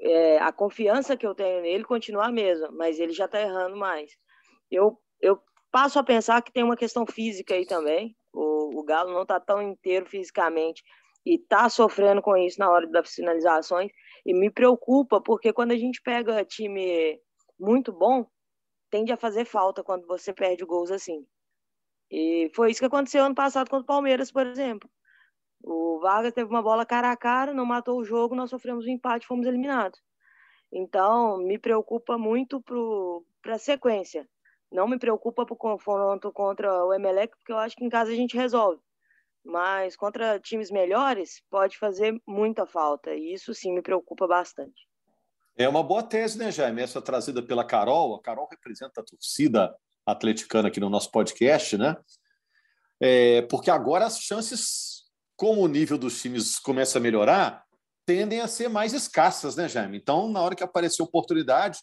é, 0.00 0.38
a 0.38 0.52
confiança 0.52 1.16
que 1.16 1.26
eu 1.26 1.34
tenho 1.34 1.60
nele 1.60 1.84
continua 1.84 2.26
a 2.26 2.32
mesma, 2.32 2.70
mas 2.70 2.98
ele 2.98 3.12
já 3.12 3.26
está 3.26 3.40
errando 3.40 3.76
mais. 3.76 4.12
Eu 4.70 4.98
eu 5.24 5.42
passo 5.72 5.98
a 5.98 6.04
pensar 6.04 6.42
que 6.42 6.52
tem 6.52 6.62
uma 6.62 6.76
questão 6.76 7.06
física 7.06 7.54
aí 7.54 7.66
também. 7.66 8.14
O, 8.32 8.80
o 8.80 8.84
Galo 8.84 9.12
não 9.12 9.22
está 9.22 9.40
tão 9.40 9.62
inteiro 9.62 10.06
fisicamente 10.06 10.82
e 11.24 11.36
está 11.36 11.68
sofrendo 11.68 12.20
com 12.20 12.36
isso 12.36 12.60
na 12.60 12.70
hora 12.70 12.86
das 12.86 13.14
finalizações. 13.14 13.90
E 14.24 14.34
me 14.34 14.50
preocupa, 14.50 15.20
porque 15.20 15.52
quando 15.52 15.72
a 15.72 15.76
gente 15.76 16.02
pega 16.02 16.44
time 16.44 17.18
muito 17.58 17.92
bom, 17.92 18.26
tende 18.90 19.12
a 19.12 19.16
fazer 19.16 19.46
falta 19.46 19.82
quando 19.82 20.06
você 20.06 20.32
perde 20.32 20.64
gols 20.64 20.90
assim. 20.90 21.26
E 22.10 22.50
foi 22.54 22.70
isso 22.70 22.80
que 22.80 22.86
aconteceu 22.86 23.24
ano 23.24 23.34
passado 23.34 23.70
contra 23.70 23.82
o 23.82 23.86
Palmeiras, 23.86 24.30
por 24.30 24.46
exemplo. 24.46 24.88
O 25.62 25.98
Vargas 26.00 26.34
teve 26.34 26.50
uma 26.50 26.62
bola 26.62 26.84
cara 26.84 27.10
a 27.10 27.16
cara, 27.16 27.54
não 27.54 27.64
matou 27.64 27.98
o 27.98 28.04
jogo, 28.04 28.34
nós 28.34 28.50
sofremos 28.50 28.84
um 28.84 28.90
empate, 28.90 29.26
fomos 29.26 29.46
eliminados. 29.46 29.98
Então, 30.70 31.38
me 31.38 31.58
preocupa 31.58 32.18
muito 32.18 32.62
para 33.40 33.54
a 33.54 33.58
sequência. 33.58 34.28
Não 34.74 34.88
me 34.88 34.98
preocupa 34.98 35.42
o 35.42 35.56
confronto 35.56 36.32
contra 36.32 36.84
o 36.84 36.92
Emelec, 36.92 37.32
porque 37.38 37.52
eu 37.52 37.58
acho 37.58 37.76
que 37.76 37.84
em 37.84 37.88
casa 37.88 38.10
a 38.10 38.16
gente 38.16 38.36
resolve. 38.36 38.82
Mas 39.44 39.94
contra 39.94 40.40
times 40.40 40.68
melhores, 40.68 41.40
pode 41.48 41.78
fazer 41.78 42.20
muita 42.26 42.66
falta. 42.66 43.14
E 43.14 43.32
isso 43.32 43.54
sim 43.54 43.72
me 43.72 43.80
preocupa 43.80 44.26
bastante. 44.26 44.88
É 45.56 45.68
uma 45.68 45.80
boa 45.80 46.02
tese, 46.02 46.36
né, 46.36 46.50
Jaime? 46.50 46.82
Essa 46.82 47.00
trazida 47.00 47.40
pela 47.40 47.64
Carol. 47.64 48.16
A 48.16 48.20
Carol 48.20 48.48
representa 48.50 49.00
a 49.00 49.04
torcida 49.04 49.72
atleticana 50.04 50.66
aqui 50.66 50.80
no 50.80 50.90
nosso 50.90 51.12
podcast, 51.12 51.78
né? 51.78 51.96
É, 53.00 53.42
porque 53.42 53.70
agora 53.70 54.06
as 54.06 54.18
chances, 54.18 55.04
como 55.36 55.62
o 55.62 55.68
nível 55.68 55.96
dos 55.96 56.20
times 56.20 56.58
começa 56.58 56.98
a 56.98 57.00
melhorar, 57.00 57.64
tendem 58.04 58.40
a 58.40 58.48
ser 58.48 58.68
mais 58.68 58.92
escassas, 58.92 59.54
né, 59.54 59.68
Jaime? 59.68 59.98
Então, 59.98 60.26
na 60.28 60.42
hora 60.42 60.56
que 60.56 60.64
aparecer 60.64 61.00
oportunidade, 61.00 61.78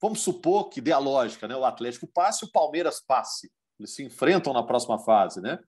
vamos 0.00 0.20
supor 0.20 0.68
que 0.68 0.80
dê 0.80 0.92
a 0.92 0.98
lógica, 0.98 1.48
né? 1.48 1.56
O 1.56 1.64
Atlético 1.64 2.06
passe 2.06 2.44
o 2.44 2.50
Palmeiras 2.50 3.00
passe. 3.00 3.50
Eles 3.78 3.94
se 3.94 4.04
enfrentam 4.04 4.52
na 4.52 4.62
próxima 4.62 4.98
fase, 4.98 5.40
né? 5.40 5.58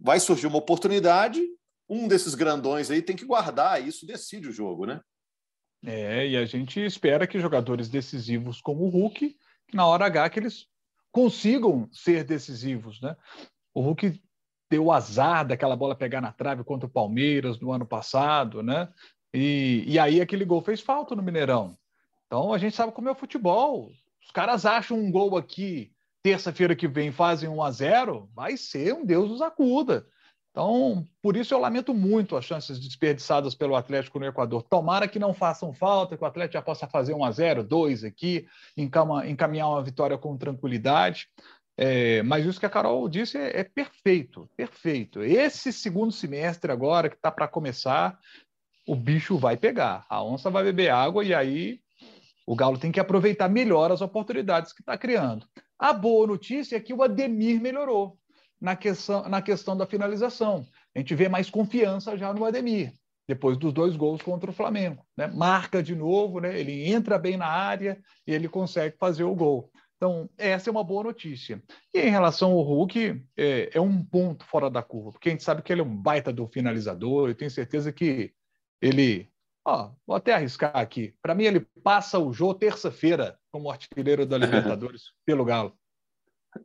Vai 0.00 0.20
surgir 0.20 0.46
uma 0.46 0.58
oportunidade, 0.58 1.40
um 1.88 2.06
desses 2.06 2.34
grandões 2.34 2.90
aí 2.90 3.02
tem 3.02 3.16
que 3.16 3.24
guardar, 3.24 3.86
isso 3.86 4.06
decide 4.06 4.48
o 4.48 4.52
jogo, 4.52 4.86
né? 4.86 5.00
É, 5.84 6.26
e 6.26 6.36
a 6.36 6.44
gente 6.44 6.80
espera 6.84 7.26
que 7.26 7.38
jogadores 7.38 7.88
decisivos 7.88 8.60
como 8.60 8.84
o 8.84 8.88
Hulk, 8.88 9.36
na 9.72 9.86
hora 9.86 10.06
H, 10.06 10.30
que 10.30 10.40
eles 10.40 10.66
consigam 11.12 11.88
ser 11.92 12.24
decisivos, 12.24 13.00
né? 13.00 13.16
O 13.72 13.80
Hulk 13.80 14.20
deu 14.70 14.86
o 14.86 14.92
azar 14.92 15.46
daquela 15.46 15.76
bola 15.76 15.94
pegar 15.94 16.20
na 16.20 16.32
trave 16.32 16.64
contra 16.64 16.86
o 16.86 16.92
Palmeiras 16.92 17.58
no 17.60 17.72
ano 17.72 17.86
passado, 17.86 18.62
né? 18.62 18.92
E, 19.32 19.84
e 19.86 19.98
aí 19.98 20.20
aquele 20.20 20.44
gol 20.44 20.60
fez 20.60 20.80
falta 20.80 21.14
no 21.14 21.22
Mineirão. 21.22 21.78
Então 22.28 22.52
a 22.52 22.58
gente 22.58 22.76
sabe 22.76 22.92
como 22.92 23.08
é 23.08 23.12
o 23.12 23.16
futebol. 23.16 23.90
Os 24.22 24.30
caras 24.30 24.64
acham 24.66 24.98
um 24.98 25.10
gol 25.10 25.36
aqui, 25.36 25.90
terça-feira 26.22 26.76
que 26.76 26.86
vem 26.86 27.10
fazem 27.10 27.48
1 27.48 27.62
a 27.62 27.70
0 27.70 28.30
vai 28.34 28.56
ser 28.56 28.94
um 28.94 29.04
Deus 29.04 29.30
nos 29.30 29.42
acuda. 29.42 30.06
Então, 30.50 31.06
por 31.22 31.36
isso 31.36 31.54
eu 31.54 31.58
lamento 31.58 31.94
muito 31.94 32.36
as 32.36 32.44
chances 32.44 32.78
desperdiçadas 32.78 33.54
pelo 33.54 33.76
Atlético 33.76 34.18
no 34.18 34.26
Equador. 34.26 34.62
Tomara 34.62 35.06
que 35.06 35.18
não 35.18 35.32
façam 35.32 35.72
falta, 35.72 36.16
que 36.16 36.22
o 36.22 36.26
Atlético 36.26 36.54
já 36.54 36.62
possa 36.62 36.86
fazer 36.86 37.14
1 37.14 37.24
a 37.24 37.30
0 37.30 37.64
2 37.64 38.04
aqui, 38.04 38.46
encaminhar 38.76 39.68
uma 39.68 39.82
vitória 39.82 40.18
com 40.18 40.36
tranquilidade. 40.36 41.28
É, 41.76 42.22
mas 42.24 42.44
isso 42.44 42.58
que 42.58 42.66
a 42.66 42.70
Carol 42.70 43.08
disse 43.08 43.38
é, 43.38 43.60
é 43.60 43.64
perfeito, 43.64 44.50
perfeito. 44.56 45.22
Esse 45.22 45.72
segundo 45.72 46.10
semestre 46.10 46.72
agora 46.72 47.08
que 47.08 47.14
está 47.14 47.30
para 47.30 47.46
começar, 47.46 48.18
o 48.84 48.96
bicho 48.96 49.38
vai 49.38 49.56
pegar, 49.56 50.04
a 50.08 50.22
onça 50.24 50.50
vai 50.50 50.64
beber 50.64 50.90
água 50.90 51.24
e 51.24 51.32
aí 51.32 51.80
o 52.48 52.56
Galo 52.56 52.78
tem 52.78 52.90
que 52.90 52.98
aproveitar 52.98 53.46
melhor 53.46 53.92
as 53.92 54.00
oportunidades 54.00 54.72
que 54.72 54.80
está 54.80 54.96
criando. 54.96 55.46
A 55.78 55.92
boa 55.92 56.26
notícia 56.26 56.76
é 56.76 56.80
que 56.80 56.94
o 56.94 57.02
Ademir 57.02 57.60
melhorou 57.60 58.18
na 58.58 58.74
questão, 58.74 59.28
na 59.28 59.42
questão 59.42 59.76
da 59.76 59.84
finalização. 59.84 60.66
A 60.96 60.98
gente 60.98 61.14
vê 61.14 61.28
mais 61.28 61.50
confiança 61.50 62.16
já 62.16 62.32
no 62.32 62.46
Ademir, 62.46 62.94
depois 63.28 63.58
dos 63.58 63.70
dois 63.70 63.96
gols 63.96 64.22
contra 64.22 64.50
o 64.50 64.54
Flamengo. 64.54 65.04
Né? 65.14 65.26
Marca 65.26 65.82
de 65.82 65.94
novo, 65.94 66.40
né? 66.40 66.58
ele 66.58 66.90
entra 66.90 67.18
bem 67.18 67.36
na 67.36 67.46
área 67.46 68.00
e 68.26 68.32
ele 68.32 68.48
consegue 68.48 68.96
fazer 68.96 69.24
o 69.24 69.34
gol. 69.34 69.70
Então, 69.98 70.26
essa 70.38 70.70
é 70.70 70.72
uma 70.72 70.82
boa 70.82 71.02
notícia. 71.02 71.62
E 71.92 72.00
em 72.00 72.10
relação 72.10 72.52
ao 72.52 72.62
Hulk, 72.62 73.26
é, 73.36 73.70
é, 73.74 73.80
um 73.80 74.02
ponto 74.02 74.46
fora 74.46 74.70
da 74.70 74.82
curva, 74.82 75.12
porque 75.12 75.28
a 75.28 75.32
gente 75.32 75.44
sabe 75.44 75.60
que 75.60 75.70
ele 75.70 75.82
é 75.82 75.84
um 75.84 75.94
baita 75.94 76.32
do 76.32 76.48
finalizador, 76.48 77.28
eu 77.28 77.34
tenho 77.34 77.50
certeza 77.50 77.92
que 77.92 78.32
ele. 78.80 79.30
Ó, 79.68 79.90
vou 80.06 80.16
até 80.16 80.32
arriscar 80.32 80.74
aqui. 80.74 81.14
Para 81.20 81.34
mim, 81.34 81.44
ele 81.44 81.60
passa 81.84 82.18
o 82.18 82.32
jogo 82.32 82.54
terça-feira 82.54 83.38
como 83.52 83.70
artilheiro 83.70 84.24
da 84.24 84.38
Libertadores 84.40 85.12
pelo 85.26 85.44
Galo. 85.44 85.78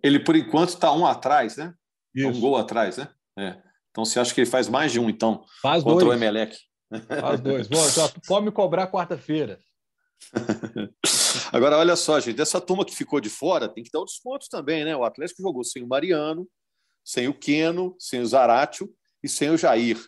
Ele, 0.02 0.20
por 0.20 0.38
enquanto, 0.38 0.70
está 0.70 0.90
um 0.94 1.06
atrás, 1.06 1.58
né? 1.58 1.74
Isso. 2.16 2.30
Um 2.30 2.40
gol 2.40 2.56
atrás, 2.56 2.98
né? 2.98 3.10
É. 3.38 3.62
Então 3.92 4.06
você 4.06 4.22
acha 4.22 4.34
que 4.34 4.40
ele 4.40 4.50
faz 4.50 4.70
mais 4.70 4.94
de 4.94 5.02
um, 5.02 5.10
então, 5.10 5.44
faz 5.62 5.84
contra 5.84 6.06
dois. 6.06 6.18
o 6.18 6.24
Emelec? 6.24 6.58
Faz 7.20 7.42
dois. 7.42 7.68
Bom, 7.68 7.90
já 7.90 8.10
pode 8.26 8.46
me 8.46 8.52
cobrar 8.54 8.88
quarta-feira. 8.88 9.60
Agora, 11.52 11.78
olha 11.78 11.98
só, 11.98 12.22
gente, 12.22 12.42
essa 12.42 12.62
turma 12.62 12.86
que 12.86 12.96
ficou 12.96 13.20
de 13.20 13.30
fora 13.30 13.68
tem 13.68 13.84
que 13.84 13.92
dar 13.92 14.00
um 14.00 14.06
desconto 14.06 14.48
também, 14.50 14.86
né? 14.86 14.96
O 14.96 15.04
Atlético 15.04 15.42
jogou 15.42 15.66
sem 15.66 15.84
o 15.84 15.88
Mariano, 15.88 16.48
sem 17.04 17.28
o 17.28 17.34
Queno, 17.34 17.98
sem 18.00 18.22
o 18.22 18.26
Zaratio 18.26 18.90
e 19.22 19.28
sem 19.28 19.50
o 19.50 19.58
Jair. 19.58 20.00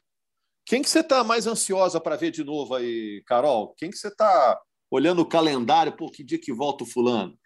Quem 0.65 0.81
que 0.81 0.89
você 0.89 1.01
está 1.01 1.24
mais 1.24 1.45
ansiosa 1.45 2.01
para 2.01 2.15
ver 2.15 2.31
de 2.31 2.43
novo 2.43 2.74
aí, 2.74 3.24
Carol? 3.27 3.75
Quem 3.77 3.91
que 3.91 3.98
você 3.98 4.07
está 4.07 4.60
olhando 4.89 5.22
o 5.22 5.29
calendário? 5.29 5.95
Por 5.95 6.12
que 6.12 6.24
dia 6.24 6.39
que 6.39 6.51
volta 6.51 6.84
o 6.84 6.88
fulano? 6.88 7.38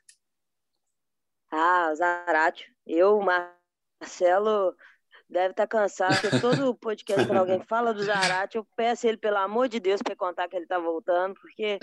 Ah, 1.52 1.90
o 1.92 1.96
Zaratio. 1.96 2.66
Eu, 2.88 3.20
Marcelo 3.20 4.74
deve 5.30 5.52
estar 5.52 5.68
tá 5.68 5.80
cansado, 5.80 6.16
todo 6.42 6.74
podcast, 6.76 7.26
quando 7.28 7.38
alguém 7.38 7.62
fala 7.62 7.94
do 7.94 8.02
Zarate, 8.02 8.58
eu 8.58 8.66
peço 8.76 9.08
ele, 9.08 9.18
pelo 9.18 9.38
amor 9.38 9.68
de 9.70 9.80
Deus, 9.80 10.02
para 10.02 10.16
contar 10.16 10.48
que 10.48 10.56
ele 10.56 10.64
está 10.64 10.80
voltando, 10.80 11.36
porque 11.36 11.78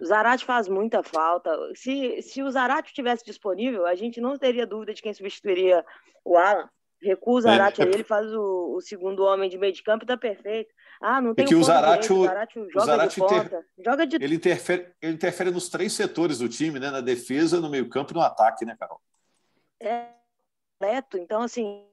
o 0.00 0.04
Zarate 0.04 0.44
faz 0.44 0.68
muita 0.68 1.02
falta. 1.02 1.50
Se, 1.74 2.22
se 2.22 2.42
o 2.42 2.50
Zarate 2.50 2.94
tivesse 2.94 3.24
disponível, 3.24 3.84
a 3.84 3.94
gente 3.94 4.20
não 4.20 4.38
teria 4.38 4.66
dúvida 4.66 4.94
de 4.94 5.02
quem 5.02 5.12
substituiria 5.12 5.84
o 6.24 6.38
Alan. 6.38 6.70
Recua 7.02 7.34
o 7.34 7.40
Zarate 7.40 7.82
é. 7.82 7.84
ele 7.84 8.04
faz 8.04 8.32
o, 8.32 8.76
o, 8.76 8.80
segundo 8.80 9.24
homem 9.24 9.50
de 9.50 9.58
meio 9.58 9.72
de 9.72 9.82
campo 9.82 10.04
e 10.04 10.06
está 10.06 10.16
perfeito. 10.16 10.72
Ah, 11.00 11.20
não 11.20 11.34
tem 11.34 11.44
é 11.44 11.48
que 11.48 11.54
o 11.54 11.62
Zarate, 11.62 12.12
o 12.12 12.24
Zarate 12.24 12.54
joga 12.54 12.76
o 12.76 12.86
Zarate 12.86 13.14
de 13.14 13.20
ponta, 13.20 13.34
inter... 13.34 13.64
joga 13.84 14.06
de... 14.06 14.16
ele, 14.16 14.36
interfere, 14.36 14.92
ele 15.02 15.14
interfere 15.14 15.50
nos 15.50 15.68
três 15.68 15.92
setores 15.92 16.38
do 16.38 16.48
time, 16.48 16.78
né? 16.78 16.90
Na 16.90 17.00
defesa, 17.00 17.60
no 17.60 17.68
meio 17.68 17.88
campo 17.88 18.12
e 18.12 18.14
no 18.14 18.20
ataque, 18.20 18.64
né, 18.64 18.76
Carol? 18.78 19.00
É, 19.80 20.10
completo. 20.78 21.18
Então, 21.18 21.42
assim, 21.42 21.84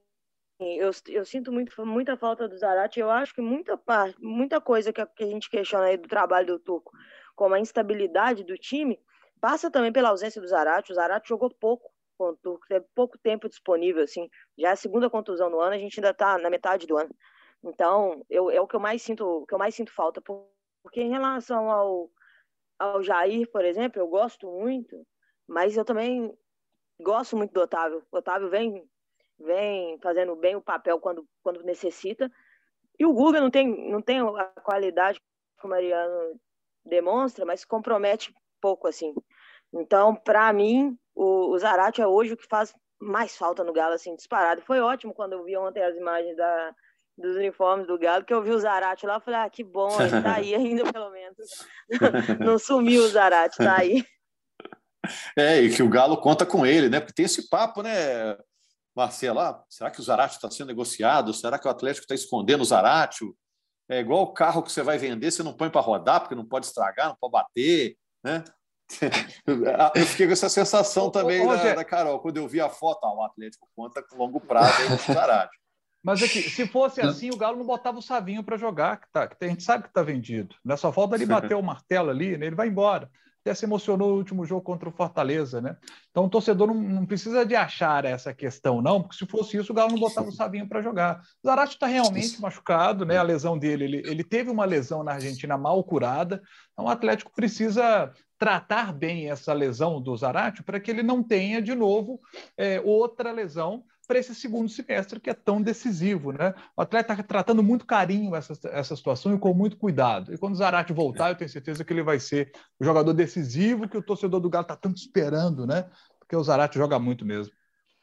eu, 0.59 0.91
eu 1.07 1.25
sinto 1.25 1.51
muito, 1.51 1.85
muita 1.85 2.17
falta 2.17 2.47
do 2.47 2.57
Zarate. 2.57 2.99
Eu 2.99 3.09
acho 3.09 3.33
que 3.33 3.41
muita 3.41 3.77
parte, 3.77 4.17
muita 4.19 4.59
coisa 4.59 4.91
que 4.91 5.01
a, 5.01 5.05
que 5.05 5.23
a 5.23 5.27
gente 5.27 5.49
questiona 5.49 5.85
aí 5.85 5.97
do 5.97 6.07
trabalho 6.07 6.47
do 6.47 6.59
Turco, 6.59 6.91
como 7.35 7.55
a 7.55 7.59
instabilidade 7.59 8.43
do 8.43 8.57
time, 8.57 8.99
passa 9.39 9.71
também 9.71 9.91
pela 9.91 10.09
ausência 10.09 10.41
do 10.41 10.47
Zarate. 10.47 10.91
O 10.91 10.95
Zarate 10.95 11.29
jogou 11.29 11.49
pouco 11.49 11.89
com 12.19 12.31
o 12.31 12.35
Turco, 12.35 12.67
teve 12.67 12.85
pouco 12.93 13.17
tempo 13.17 13.47
disponível, 13.47 14.03
assim. 14.03 14.29
Já 14.57 14.69
é 14.69 14.71
a 14.73 14.75
segunda 14.75 15.09
contusão 15.09 15.49
no 15.49 15.61
ano, 15.61 15.73
a 15.73 15.79
gente 15.79 15.97
ainda 15.99 16.09
está 16.09 16.37
na 16.37 16.49
metade 16.49 16.85
do 16.85 16.97
ano. 16.97 17.15
Então, 17.63 18.25
eu, 18.29 18.51
é 18.51 18.59
o 18.59 18.67
que 18.67 18.75
eu 18.75 18.79
mais 18.79 19.01
sinto, 19.01 19.45
que 19.47 19.53
eu 19.53 19.57
mais 19.57 19.73
sinto 19.73 19.93
falta, 19.93 20.21
porque 20.21 21.01
em 21.01 21.09
relação 21.09 21.71
ao, 21.71 22.11
ao 22.77 23.01
Jair, 23.01 23.49
por 23.49 23.63
exemplo, 23.63 24.01
eu 24.01 24.07
gosto 24.07 24.51
muito, 24.51 25.07
mas 25.47 25.77
eu 25.77 25.85
também 25.85 26.37
gosto 26.99 27.37
muito 27.37 27.53
do 27.53 27.61
Otávio. 27.61 28.03
O 28.11 28.17
Otávio 28.17 28.49
vem, 28.49 28.83
vem 29.39 29.97
fazendo 29.99 30.35
bem 30.35 30.57
o 30.57 30.61
papel 30.61 30.99
quando, 30.99 31.25
quando 31.41 31.63
necessita. 31.63 32.29
E 32.99 33.05
o 33.05 33.13
Guga 33.13 33.39
não 33.39 33.49
tem, 33.49 33.89
não 33.89 34.01
tem 34.01 34.19
a 34.19 34.45
qualidade 34.61 35.21
que 35.57 35.65
o 35.65 35.69
Mariano 35.69 36.37
demonstra, 36.85 37.45
mas 37.45 37.63
compromete 37.63 38.33
pouco 38.59 38.87
assim. 38.87 39.15
Então, 39.71 40.15
para 40.15 40.51
mim, 40.51 40.97
o, 41.19 41.51
o 41.51 41.59
Zarate 41.59 42.01
é 42.01 42.07
hoje 42.07 42.33
o 42.33 42.37
que 42.37 42.47
faz 42.47 42.73
mais 42.97 43.35
falta 43.35 43.61
no 43.61 43.73
Galo, 43.73 43.93
assim, 43.93 44.15
disparado. 44.15 44.61
Foi 44.61 44.79
ótimo 44.79 45.13
quando 45.13 45.33
eu 45.33 45.43
vi 45.43 45.57
ontem 45.57 45.83
as 45.83 45.95
imagens 45.97 46.37
da, 46.37 46.73
dos 47.17 47.35
uniformes 47.35 47.85
do 47.85 47.99
Galo, 47.99 48.23
que 48.23 48.33
eu 48.33 48.41
vi 48.41 48.51
o 48.51 48.59
Zarate 48.59 49.05
lá, 49.05 49.15
eu 49.15 49.21
falei, 49.21 49.41
ah, 49.41 49.49
que 49.49 49.61
bom, 49.61 49.89
ele 50.01 50.21
tá 50.21 50.35
aí 50.35 50.55
ainda, 50.55 50.91
pelo 50.93 51.11
menos. 51.11 51.37
Não 52.39 52.57
sumiu 52.57 53.03
o 53.03 53.07
Zarate, 53.09 53.57
tá 53.57 53.79
aí. 53.79 54.05
É, 55.37 55.61
e 55.61 55.75
que 55.75 55.83
o 55.83 55.89
Galo 55.89 56.21
conta 56.21 56.45
com 56.45 56.65
ele, 56.65 56.87
né? 56.87 57.01
Porque 57.01 57.13
tem 57.13 57.25
esse 57.25 57.49
papo, 57.49 57.81
né, 57.81 58.37
Marcelo? 58.95 59.39
Ah, 59.39 59.61
será 59.69 59.91
que 59.91 59.99
o 59.99 60.03
Zarate 60.03 60.35
está 60.35 60.49
sendo 60.49 60.67
negociado? 60.67 61.33
Será 61.33 61.59
que 61.59 61.67
o 61.67 61.71
Atlético 61.71 62.05
está 62.05 62.15
escondendo 62.15 62.61
o 62.61 62.65
Zarate? 62.65 63.25
É 63.89 63.99
igual 63.99 64.23
o 64.23 64.33
carro 64.33 64.63
que 64.63 64.71
você 64.71 64.83
vai 64.83 64.97
vender, 64.97 65.31
você 65.31 65.43
não 65.43 65.53
põe 65.53 65.69
para 65.69 65.81
rodar, 65.81 66.21
porque 66.21 66.35
não 66.35 66.45
pode 66.45 66.67
estragar, 66.67 67.09
não 67.09 67.17
pode 67.19 67.33
bater, 67.33 67.97
né? 68.23 68.43
Eu 69.95 70.05
fiquei 70.05 70.25
com 70.25 70.33
essa 70.33 70.49
sensação 70.49 71.09
também 71.11 71.41
ô, 71.41 71.49
ô, 71.49 71.55
da, 71.55 71.75
da, 71.75 71.85
Carol, 71.85 72.19
quando 72.19 72.37
eu 72.37 72.47
vi 72.47 72.59
a 72.59 72.69
foto, 72.69 73.05
ah, 73.05 73.13
o 73.13 73.23
Atlético 73.23 73.67
conta 73.75 74.01
com 74.01 74.17
longo 74.17 74.39
prazo 74.39 74.73
Zarate. 75.11 75.57
Mas 76.03 76.23
aqui, 76.23 76.41
se 76.41 76.65
fosse 76.65 77.01
assim, 77.01 77.29
o 77.29 77.37
Galo 77.37 77.57
não 77.57 77.65
botava 77.65 77.99
o 77.99 78.01
Savinho 78.01 78.43
para 78.43 78.57
jogar, 78.57 78.97
que, 78.97 79.07
tá, 79.11 79.27
que 79.27 79.43
a 79.43 79.47
gente 79.47 79.63
sabe 79.63 79.83
que 79.83 79.89
está 79.89 80.01
vendido. 80.01 80.55
Não 80.63 80.73
é 80.73 80.77
só 80.77 80.91
falta 80.93 81.15
ele 81.15 81.25
bater 81.25 81.55
o 81.55 81.61
martelo 81.61 82.09
ali, 82.09 82.37
né? 82.37 82.47
ele 82.47 82.55
vai 82.55 82.67
embora. 82.67 83.09
Até 83.41 83.53
se 83.53 83.65
emocionou 83.65 84.09
no 84.09 84.17
último 84.17 84.45
jogo 84.45 84.61
contra 84.61 84.89
o 84.89 84.91
Fortaleza, 84.91 85.61
né? 85.61 85.77
Então 86.11 86.25
o 86.25 86.29
torcedor 86.29 86.67
não, 86.67 86.75
não 86.75 87.05
precisa 87.05 87.45
de 87.45 87.55
achar 87.55 88.05
essa 88.05 88.33
questão, 88.33 88.81
não, 88.81 89.01
porque 89.01 89.17
se 89.17 89.25
fosse 89.25 89.57
isso, 89.57 89.71
o 89.71 89.75
Galo 89.75 89.91
não 89.91 89.99
botava 89.99 90.27
o 90.27 90.31
Savinho 90.31 90.67
para 90.67 90.81
jogar. 90.81 91.21
O 91.43 91.47
Zarate 91.47 91.73
está 91.73 91.87
realmente 91.87 92.41
machucado, 92.41 93.05
né? 93.05 93.17
A 93.17 93.23
lesão 93.23 93.57
dele, 93.57 93.85
ele, 93.85 94.03
ele 94.05 94.23
teve 94.23 94.49
uma 94.49 94.65
lesão 94.65 95.03
na 95.03 95.13
Argentina 95.13 95.57
mal 95.57 95.83
curada, 95.83 96.41
então 96.73 96.85
o 96.85 96.89
Atlético 96.89 97.31
precisa 97.33 98.11
tratar 98.37 98.93
bem 98.93 99.29
essa 99.29 99.51
lesão 99.51 100.01
do 100.01 100.15
Zarate 100.15 100.63
para 100.63 100.79
que 100.79 100.89
ele 100.89 101.03
não 101.03 101.21
tenha 101.21 101.61
de 101.61 101.75
novo 101.75 102.21
é, 102.57 102.79
outra 102.79 103.31
lesão 103.31 103.83
para 104.09 104.17
esse 104.17 104.33
segundo 104.33 104.67
semestre 104.67 105.19
que 105.19 105.29
é 105.29 105.35
tão 105.35 105.61
decisivo. 105.61 106.31
Né? 106.31 106.55
O 106.75 106.81
atleta 106.81 107.13
está 107.13 107.23
tratando 107.23 107.61
muito 107.61 107.85
carinho 107.85 108.35
essa, 108.35 108.53
essa 108.71 108.95
situação 108.95 109.35
e 109.35 109.37
com 109.37 109.53
muito 109.53 109.77
cuidado. 109.77 110.33
E 110.33 110.37
quando 110.39 110.55
o 110.55 110.57
Zarate 110.57 110.91
voltar, 110.91 111.29
eu 111.29 111.35
tenho 111.35 111.49
certeza 111.49 111.85
que 111.85 111.93
ele 111.93 112.01
vai 112.01 112.19
ser 112.19 112.51
o 112.79 112.83
jogador 112.83 113.13
decisivo 113.13 113.87
que 113.87 113.95
o 113.95 114.01
torcedor 114.01 114.39
do 114.39 114.49
Galo 114.49 114.63
está 114.63 114.75
tanto 114.75 114.97
esperando, 114.97 115.67
né? 115.67 115.87
porque 116.17 116.35
o 116.35 116.43
Zarate 116.43 116.77
joga 116.77 116.97
muito 116.97 117.23
mesmo. 117.23 117.53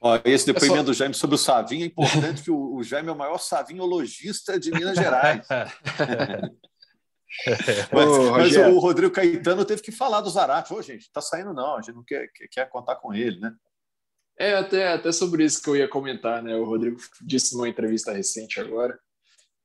Ó, 0.00 0.16
esse 0.25 0.46
depoimento 0.46 0.78
só... 0.78 0.84
do 0.84 0.94
Jaime 0.94 1.14
sobre 1.14 1.34
o 1.34 1.38
Savinho 1.38 1.82
é 1.82 1.86
importante, 1.86 2.42
que 2.42 2.50
o, 2.52 2.76
o 2.76 2.84
Jaime 2.84 3.08
é 3.08 3.12
o 3.12 3.16
maior 3.16 3.38
savinhologista 3.38 4.60
de 4.60 4.70
Minas 4.70 4.96
Gerais. 4.96 5.44
mas, 7.92 8.08
Ô, 8.08 8.30
mas 8.32 8.56
o 8.56 8.78
Rodrigo 8.78 9.12
Caetano 9.12 9.64
teve 9.64 9.82
que 9.82 9.90
falar 9.90 10.20
do 10.20 10.30
Zarate. 10.30 10.72
Ô, 10.72 10.80
gente, 10.82 11.10
tá 11.10 11.20
saindo 11.20 11.52
não, 11.52 11.76
a 11.76 11.80
gente 11.80 11.94
não 11.94 12.04
quer, 12.04 12.28
quer, 12.32 12.48
quer 12.48 12.68
contar 12.68 12.96
com 12.96 13.12
ele, 13.12 13.40
né? 13.40 13.52
É, 14.38 14.55
até, 14.55 14.93
até 14.93 15.12
sobre 15.12 15.45
isso 15.45 15.62
que 15.62 15.71
eu 15.71 15.76
ia 15.76 15.88
comentar, 15.88 16.43
né? 16.43 16.55
O 16.57 16.64
Rodrigo 16.64 16.99
disse 17.23 17.55
numa 17.55 17.69
entrevista 17.69 18.12
recente 18.12 18.61
agora 18.61 18.99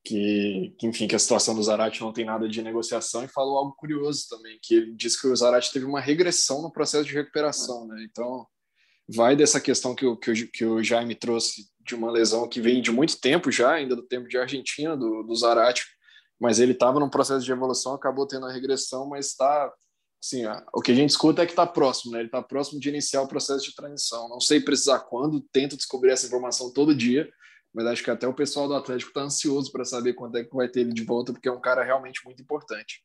que, 0.03 0.73
que, 0.79 0.87
enfim, 0.87 1.07
que 1.07 1.15
a 1.15 1.19
situação 1.19 1.53
do 1.53 1.63
Zarate 1.63 2.01
não 2.01 2.13
tem 2.13 2.25
nada 2.25 2.47
de 2.47 2.61
negociação 2.61 3.23
e 3.23 3.27
falou 3.27 3.57
algo 3.57 3.75
curioso 3.75 4.27
também, 4.29 4.57
que 4.61 4.75
ele 4.75 4.95
disse 4.95 5.19
que 5.19 5.27
o 5.27 5.35
Zarate 5.35 5.71
teve 5.71 5.85
uma 5.85 5.99
regressão 5.99 6.61
no 6.61 6.71
processo 6.71 7.05
de 7.05 7.13
recuperação, 7.13 7.85
né? 7.87 8.05
Então, 8.09 8.45
vai 9.07 9.35
dessa 9.35 9.59
questão 9.59 9.93
que 9.93 10.05
o, 10.05 10.17
que 10.17 10.31
o, 10.31 10.51
que 10.51 10.65
o 10.65 10.83
Jaime 10.83 11.15
trouxe 11.15 11.69
de 11.85 11.93
uma 11.95 12.11
lesão 12.11 12.47
que 12.47 12.61
vem 12.61 12.81
de 12.81 12.91
muito 12.91 13.19
tempo 13.19 13.51
já, 13.51 13.73
ainda 13.73 13.95
do 13.95 14.03
tempo 14.03 14.27
de 14.27 14.37
Argentina, 14.37 14.95
do, 14.95 15.23
do 15.23 15.35
Zarate, 15.35 15.83
mas 16.39 16.59
ele 16.59 16.71
estava 16.71 16.99
num 16.99 17.09
processo 17.09 17.45
de 17.45 17.51
evolução, 17.51 17.93
acabou 17.93 18.25
tendo 18.25 18.45
a 18.45 18.51
regressão, 18.51 19.07
mas 19.07 19.27
está 19.27 19.71
assim, 20.21 20.43
o 20.73 20.81
que 20.81 20.91
a 20.91 20.95
gente 20.95 21.09
escuta 21.09 21.41
é 21.41 21.45
que 21.45 21.51
está 21.51 21.65
próximo, 21.65 22.11
né? 22.11 22.19
Ele 22.19 22.27
está 22.27 22.41
próximo 22.41 22.79
de 22.79 22.89
iniciar 22.89 23.23
o 23.23 23.27
processo 23.27 23.65
de 23.65 23.75
transição. 23.75 24.29
Não 24.29 24.39
sei 24.39 24.61
precisar 24.61 24.99
quando, 24.99 25.41
tento 25.51 25.75
descobrir 25.75 26.11
essa 26.11 26.27
informação 26.27 26.71
todo 26.71 26.93
dia, 26.93 27.27
mas 27.73 27.87
acho 27.87 28.03
que 28.03 28.11
até 28.11 28.27
o 28.27 28.33
pessoal 28.33 28.67
do 28.67 28.75
Atlético 28.75 29.09
está 29.09 29.21
ansioso 29.21 29.71
para 29.71 29.83
saber 29.83 30.13
quando 30.13 30.37
é 30.37 30.43
que 30.43 30.55
vai 30.55 30.67
ter 30.67 30.81
ele 30.81 30.93
de 30.93 31.03
volta, 31.03 31.33
porque 31.33 31.49
é 31.49 31.51
um 31.51 31.59
cara 31.59 31.83
realmente 31.83 32.21
muito 32.23 32.41
importante. 32.41 33.03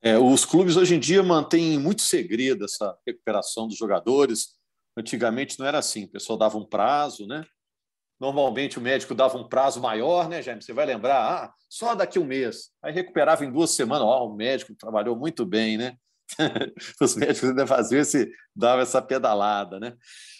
É, 0.00 0.16
os 0.16 0.44
clubes 0.44 0.76
hoje 0.76 0.94
em 0.94 1.00
dia 1.00 1.22
mantêm 1.24 1.76
muito 1.76 2.02
segredo 2.02 2.64
essa 2.64 2.96
recuperação 3.04 3.66
dos 3.66 3.76
jogadores. 3.76 4.56
Antigamente 4.96 5.58
não 5.58 5.66
era 5.66 5.78
assim, 5.78 6.04
o 6.04 6.10
pessoal 6.10 6.38
dava 6.38 6.56
um 6.56 6.64
prazo, 6.64 7.26
né? 7.26 7.44
Normalmente 8.20 8.78
o 8.78 8.82
médico 8.82 9.14
dava 9.14 9.38
um 9.38 9.48
prazo 9.48 9.80
maior, 9.80 10.28
né, 10.28 10.42
Jaime? 10.42 10.62
Você 10.62 10.72
vai 10.72 10.86
lembrar, 10.86 11.44
ah, 11.44 11.54
só 11.68 11.94
daqui 11.94 12.18
um 12.18 12.24
mês. 12.24 12.70
Aí 12.82 12.92
recuperava 12.92 13.44
em 13.44 13.52
duas 13.52 13.70
semanas. 13.70 14.06
Ó, 14.06 14.24
oh, 14.24 14.28
o 14.28 14.36
médico 14.36 14.74
trabalhou 14.74 15.16
muito 15.16 15.46
bem, 15.46 15.76
né? 15.76 15.96
Os 17.00 17.16
médicos 17.16 17.48
ainda 17.50 17.66
faziam 17.66 18.00
esse, 18.00 18.30
davam 18.54 18.82
essa 18.82 19.00
pedalada, 19.00 19.78
né? 19.80 19.96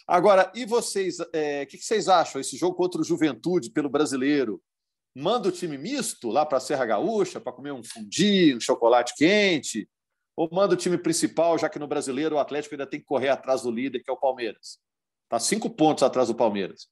Agora, 0.06 0.50
e 0.54 0.64
vocês, 0.64 1.20
o 1.20 1.26
é, 1.32 1.66
que, 1.66 1.76
que 1.76 1.84
vocês 1.84 2.08
acham? 2.08 2.40
Esse 2.40 2.56
jogo 2.56 2.76
contra 2.76 3.00
o 3.00 3.04
Juventude 3.04 3.70
pelo 3.70 3.90
brasileiro, 3.90 4.62
manda 5.14 5.48
o 5.48 5.52
time 5.52 5.76
misto 5.76 6.30
lá 6.30 6.46
para 6.46 6.58
a 6.58 6.60
Serra 6.60 6.86
Gaúcha 6.86 7.40
para 7.40 7.52
comer 7.52 7.72
um 7.72 7.82
fundi, 7.82 8.54
um 8.54 8.60
chocolate 8.60 9.14
quente? 9.14 9.88
Ou 10.36 10.48
manda 10.52 10.74
o 10.74 10.76
time 10.76 10.96
principal, 10.96 11.58
já 11.58 11.68
que 11.68 11.78
no 11.78 11.88
brasileiro 11.88 12.36
o 12.36 12.38
Atlético 12.38 12.74
ainda 12.74 12.86
tem 12.86 13.00
que 13.00 13.06
correr 13.06 13.28
atrás 13.28 13.62
do 13.62 13.70
líder, 13.70 14.00
que 14.02 14.10
é 14.10 14.12
o 14.12 14.16
Palmeiras? 14.16 14.78
Está 15.24 15.38
cinco 15.38 15.68
pontos 15.68 16.02
atrás 16.02 16.28
do 16.28 16.34
Palmeiras. 16.34 16.88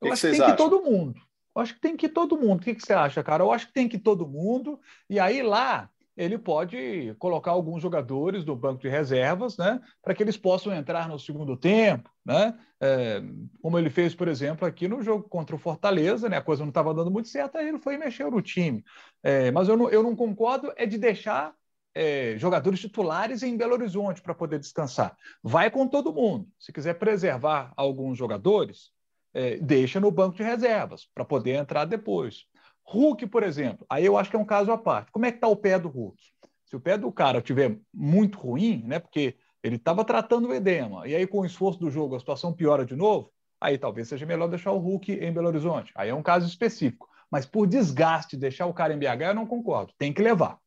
Eu 0.00 0.06
que 0.06 0.12
acho 0.12 0.22
que, 0.22 0.30
que 0.30 0.36
tem 0.36 0.42
acham? 0.42 0.56
que 0.56 0.62
todo 0.62 0.82
mundo. 0.82 1.20
Eu 1.54 1.62
acho 1.62 1.74
que 1.74 1.80
tem 1.80 1.96
que 1.96 2.08
todo 2.08 2.38
mundo. 2.38 2.60
O 2.60 2.62
que, 2.62 2.74
que 2.74 2.84
você 2.84 2.92
acha, 2.92 3.22
cara? 3.22 3.42
Eu 3.42 3.52
acho 3.52 3.66
que 3.66 3.72
tem 3.72 3.88
que 3.88 3.98
todo 3.98 4.26
mundo. 4.26 4.80
E 5.10 5.18
aí 5.18 5.42
lá 5.42 5.90
ele 6.16 6.38
pode 6.38 7.14
colocar 7.18 7.50
alguns 7.50 7.82
jogadores 7.82 8.44
do 8.44 8.54
banco 8.54 8.80
de 8.80 8.88
reservas, 8.88 9.56
né, 9.56 9.80
para 10.02 10.14
que 10.14 10.22
eles 10.22 10.36
possam 10.36 10.72
entrar 10.72 11.08
no 11.08 11.18
segundo 11.18 11.56
tempo, 11.56 12.10
né, 12.24 12.58
é, 12.80 13.22
como 13.60 13.78
ele 13.78 13.90
fez, 13.90 14.14
por 14.14 14.28
exemplo, 14.28 14.66
aqui 14.66 14.86
no 14.86 15.02
jogo 15.02 15.28
contra 15.28 15.56
o 15.56 15.58
Fortaleza, 15.58 16.28
né, 16.28 16.36
a 16.36 16.42
coisa 16.42 16.62
não 16.62 16.68
estava 16.68 16.94
dando 16.94 17.10
muito 17.10 17.28
certo, 17.28 17.58
aí 17.58 17.68
ele 17.68 17.78
foi 17.78 17.96
mexer 17.96 18.30
no 18.30 18.40
time. 18.40 18.84
É, 19.22 19.50
mas 19.50 19.68
eu 19.68 19.76
não, 19.76 19.90
eu 19.90 20.02
não 20.02 20.14
concordo 20.14 20.72
é 20.76 20.86
de 20.86 20.98
deixar 20.98 21.54
é, 21.94 22.36
jogadores 22.38 22.80
titulares 22.80 23.42
em 23.42 23.56
Belo 23.56 23.74
Horizonte 23.74 24.20
para 24.20 24.34
poder 24.34 24.58
descansar. 24.58 25.16
Vai 25.42 25.70
com 25.70 25.86
todo 25.86 26.12
mundo. 26.12 26.48
Se 26.58 26.72
quiser 26.72 26.94
preservar 26.94 27.72
alguns 27.76 28.18
jogadores, 28.18 28.90
é, 29.32 29.56
deixa 29.58 30.00
no 30.00 30.10
banco 30.10 30.36
de 30.36 30.42
reservas 30.42 31.08
para 31.14 31.24
poder 31.24 31.52
entrar 31.52 31.84
depois. 31.84 32.46
Hulk, 32.86 33.26
por 33.26 33.42
exemplo, 33.42 33.86
aí 33.88 34.04
eu 34.04 34.16
acho 34.16 34.30
que 34.30 34.36
é 34.36 34.38
um 34.38 34.44
caso 34.44 34.70
à 34.70 34.78
parte. 34.78 35.10
Como 35.10 35.24
é 35.24 35.30
que 35.30 35.38
está 35.38 35.48
o 35.48 35.56
pé 35.56 35.78
do 35.78 35.88
Hulk? 35.88 36.22
Se 36.66 36.76
o 36.76 36.80
pé 36.80 36.98
do 36.98 37.10
cara 37.10 37.38
estiver 37.38 37.78
muito 37.92 38.38
ruim, 38.38 38.82
né, 38.84 38.98
porque 38.98 39.36
ele 39.62 39.76
estava 39.76 40.04
tratando 40.04 40.48
o 40.48 40.54
edema, 40.54 41.08
e 41.08 41.14
aí 41.14 41.26
com 41.26 41.40
o 41.40 41.46
esforço 41.46 41.80
do 41.80 41.90
jogo 41.90 42.14
a 42.14 42.18
situação 42.18 42.52
piora 42.52 42.84
de 42.84 42.94
novo, 42.94 43.32
aí 43.60 43.78
talvez 43.78 44.08
seja 44.08 44.26
melhor 44.26 44.48
deixar 44.48 44.72
o 44.72 44.78
Hulk 44.78 45.12
em 45.12 45.32
Belo 45.32 45.48
Horizonte. 45.48 45.92
Aí 45.94 46.10
é 46.10 46.14
um 46.14 46.22
caso 46.22 46.46
específico. 46.46 47.08
Mas 47.30 47.46
por 47.46 47.66
desgaste, 47.66 48.36
deixar 48.36 48.66
o 48.66 48.74
cara 48.74 48.92
em 48.92 48.98
BH, 48.98 49.22
eu 49.28 49.34
não 49.34 49.46
concordo. 49.46 49.92
Tem 49.96 50.12
que 50.12 50.22
levar. 50.22 50.58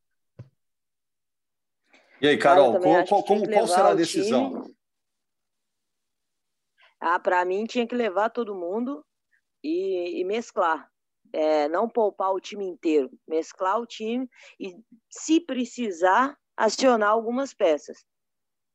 E 2.20 2.26
aí, 2.26 2.36
Carol, 2.36 2.80
qual, 2.80 3.06
qual, 3.06 3.22
como, 3.22 3.48
qual 3.48 3.68
será 3.68 3.90
a 3.90 3.94
decisão? 3.94 4.64
Ah, 7.00 7.20
para 7.20 7.44
mim 7.44 7.64
tinha 7.64 7.86
que 7.86 7.94
levar 7.94 8.30
todo 8.30 8.56
mundo 8.56 9.04
e, 9.62 10.20
e 10.20 10.24
mesclar 10.24 10.90
é, 11.32 11.68
não 11.68 11.88
poupar 11.88 12.32
o 12.32 12.40
time 12.40 12.64
inteiro, 12.64 13.10
mesclar 13.26 13.80
o 13.80 13.86
time 13.86 14.28
e, 14.58 14.74
se 15.10 15.40
precisar, 15.40 16.36
acionar 16.56 17.10
algumas 17.10 17.54
peças. 17.54 18.04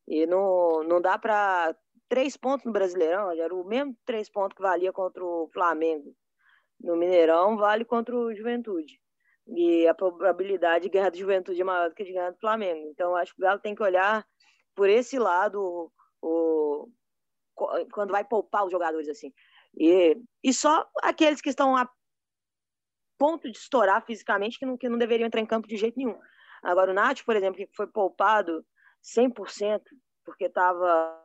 E 0.07 0.25
não, 0.25 0.83
não 0.83 1.01
dá 1.01 1.17
para. 1.17 1.75
Três 2.09 2.37
pontos 2.37 2.65
no 2.65 2.71
Brasileirão, 2.71 3.31
era 3.31 3.55
o 3.55 3.63
mesmo 3.65 3.97
três 4.05 4.29
pontos 4.29 4.55
que 4.55 4.61
valia 4.61 4.93
contra 4.93 5.23
o 5.23 5.49
Flamengo. 5.51 6.13
No 6.79 6.95
Mineirão, 6.95 7.57
vale 7.57 7.83
contra 7.83 8.15
o 8.15 8.35
Juventude. 8.35 8.99
E 9.47 9.87
a 9.87 9.95
probabilidade 9.95 10.83
de 10.83 10.89
ganhar 10.89 11.09
do 11.09 11.17
Juventude 11.17 11.59
é 11.59 11.63
maior 11.63 11.89
do 11.89 11.95
que 11.95 12.03
de 12.03 12.13
ganhar 12.13 12.29
do 12.29 12.39
Flamengo. 12.39 12.87
Então, 12.91 13.15
acho 13.15 13.33
que 13.33 13.41
o 13.41 13.43
Galo 13.43 13.59
tem 13.59 13.73
que 13.73 13.81
olhar 13.81 14.23
por 14.75 14.89
esse 14.89 15.17
lado 15.17 15.91
o, 16.21 16.87
o 16.87 16.87
quando 17.91 18.11
vai 18.11 18.23
poupar 18.23 18.65
os 18.65 18.71
jogadores 18.71 19.07
assim. 19.09 19.33
E, 19.75 20.15
e 20.43 20.53
só 20.53 20.87
aqueles 21.01 21.41
que 21.41 21.49
estão 21.49 21.75
ponto 23.23 23.49
de 23.49 23.57
estourar 23.57 24.05
fisicamente 24.05 24.59
que 24.59 24.65
não, 24.65 24.75
que 24.75 24.89
não 24.89 24.97
deveriam 24.97 25.27
entrar 25.27 25.39
em 25.39 25.45
campo 25.45 25.65
de 25.65 25.77
jeito 25.77 25.97
nenhum. 25.97 26.19
Agora, 26.61 26.91
o 26.91 26.93
Nath, 26.93 27.23
por 27.25 27.37
exemplo, 27.37 27.55
que 27.55 27.69
foi 27.73 27.87
poupado 27.87 28.65
100% 29.01 29.81
porque 30.25 30.43
estava 30.43 31.23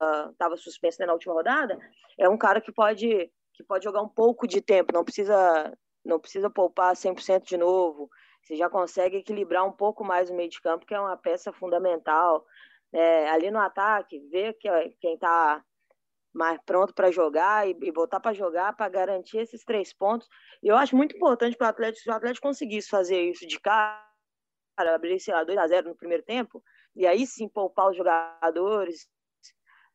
uh, 0.00 0.32
tava 0.38 0.56
suspenso 0.56 0.98
né, 1.00 1.06
na 1.06 1.14
última 1.14 1.34
rodada, 1.34 1.76
é 2.16 2.28
um 2.28 2.38
cara 2.38 2.60
que 2.60 2.70
pode, 2.70 3.28
que 3.54 3.64
pode 3.64 3.82
jogar 3.82 4.02
um 4.02 4.08
pouco 4.08 4.46
de 4.46 4.60
tempo, 4.60 4.92
não 4.94 5.02
precisa, 5.02 5.76
não 6.04 6.20
precisa 6.20 6.48
poupar 6.48 6.94
100% 6.94 7.42
de 7.42 7.56
novo. 7.56 8.08
Você 8.40 8.54
já 8.54 8.70
consegue 8.70 9.16
equilibrar 9.16 9.66
um 9.66 9.72
pouco 9.72 10.04
mais 10.04 10.30
o 10.30 10.34
meio 10.34 10.48
de 10.48 10.60
campo, 10.60 10.86
que 10.86 10.94
é 10.94 11.00
uma 11.00 11.16
peça 11.16 11.52
fundamental. 11.52 12.46
É, 12.92 13.28
ali 13.30 13.50
no 13.50 13.58
ataque, 13.58 14.20
ver 14.30 14.52
que 14.60 14.68
quem 15.00 15.14
está 15.14 15.60
mais 16.36 16.60
pronto 16.64 16.94
para 16.94 17.10
jogar 17.10 17.68
e, 17.68 17.76
e 17.82 17.90
voltar 17.90 18.20
para 18.20 18.34
jogar 18.34 18.76
para 18.76 18.88
garantir 18.88 19.38
esses 19.38 19.64
três 19.64 19.92
pontos. 19.92 20.28
E 20.62 20.68
eu 20.68 20.76
acho 20.76 20.94
muito 20.94 21.16
importante 21.16 21.56
para 21.56 21.66
o 21.66 21.70
Atlético, 21.70 22.02
se 22.02 22.10
o 22.10 22.12
Atlético 22.12 22.46
conseguisse 22.46 22.88
fazer 22.88 23.30
isso 23.30 23.46
de 23.46 23.58
cara, 23.58 24.04
abrir, 24.94 25.18
sei 25.18 25.32
lá, 25.32 25.42
2 25.42 25.58
a 25.58 25.66
0 25.66 25.88
no 25.88 25.96
primeiro 25.96 26.22
tempo, 26.22 26.62
e 26.94 27.06
aí 27.06 27.26
sim 27.26 27.48
poupar 27.48 27.90
os 27.90 27.96
jogadores 27.96 29.08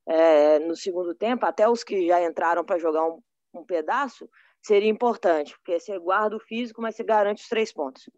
é, 0.08 0.60
no 0.60 0.76
segundo 0.76 1.14
tempo, 1.14 1.46
até 1.46 1.70
os 1.70 1.84
que 1.84 2.08
já 2.08 2.24
entraram 2.24 2.66
para 2.66 2.80
jogar 2.80 3.06
um, 3.06 3.22
um 3.54 3.64
pedaço, 3.64 4.28
seria 4.64 4.90
importante, 4.90 5.54
porque 5.54 5.80
você 5.80 5.98
guarda 6.00 6.36
o 6.36 6.40
físico, 6.40 6.82
mas 6.82 6.96
você 6.96 7.04
garante 7.04 7.44
os 7.44 7.50
três 7.50 7.72
pontos. 7.72 8.10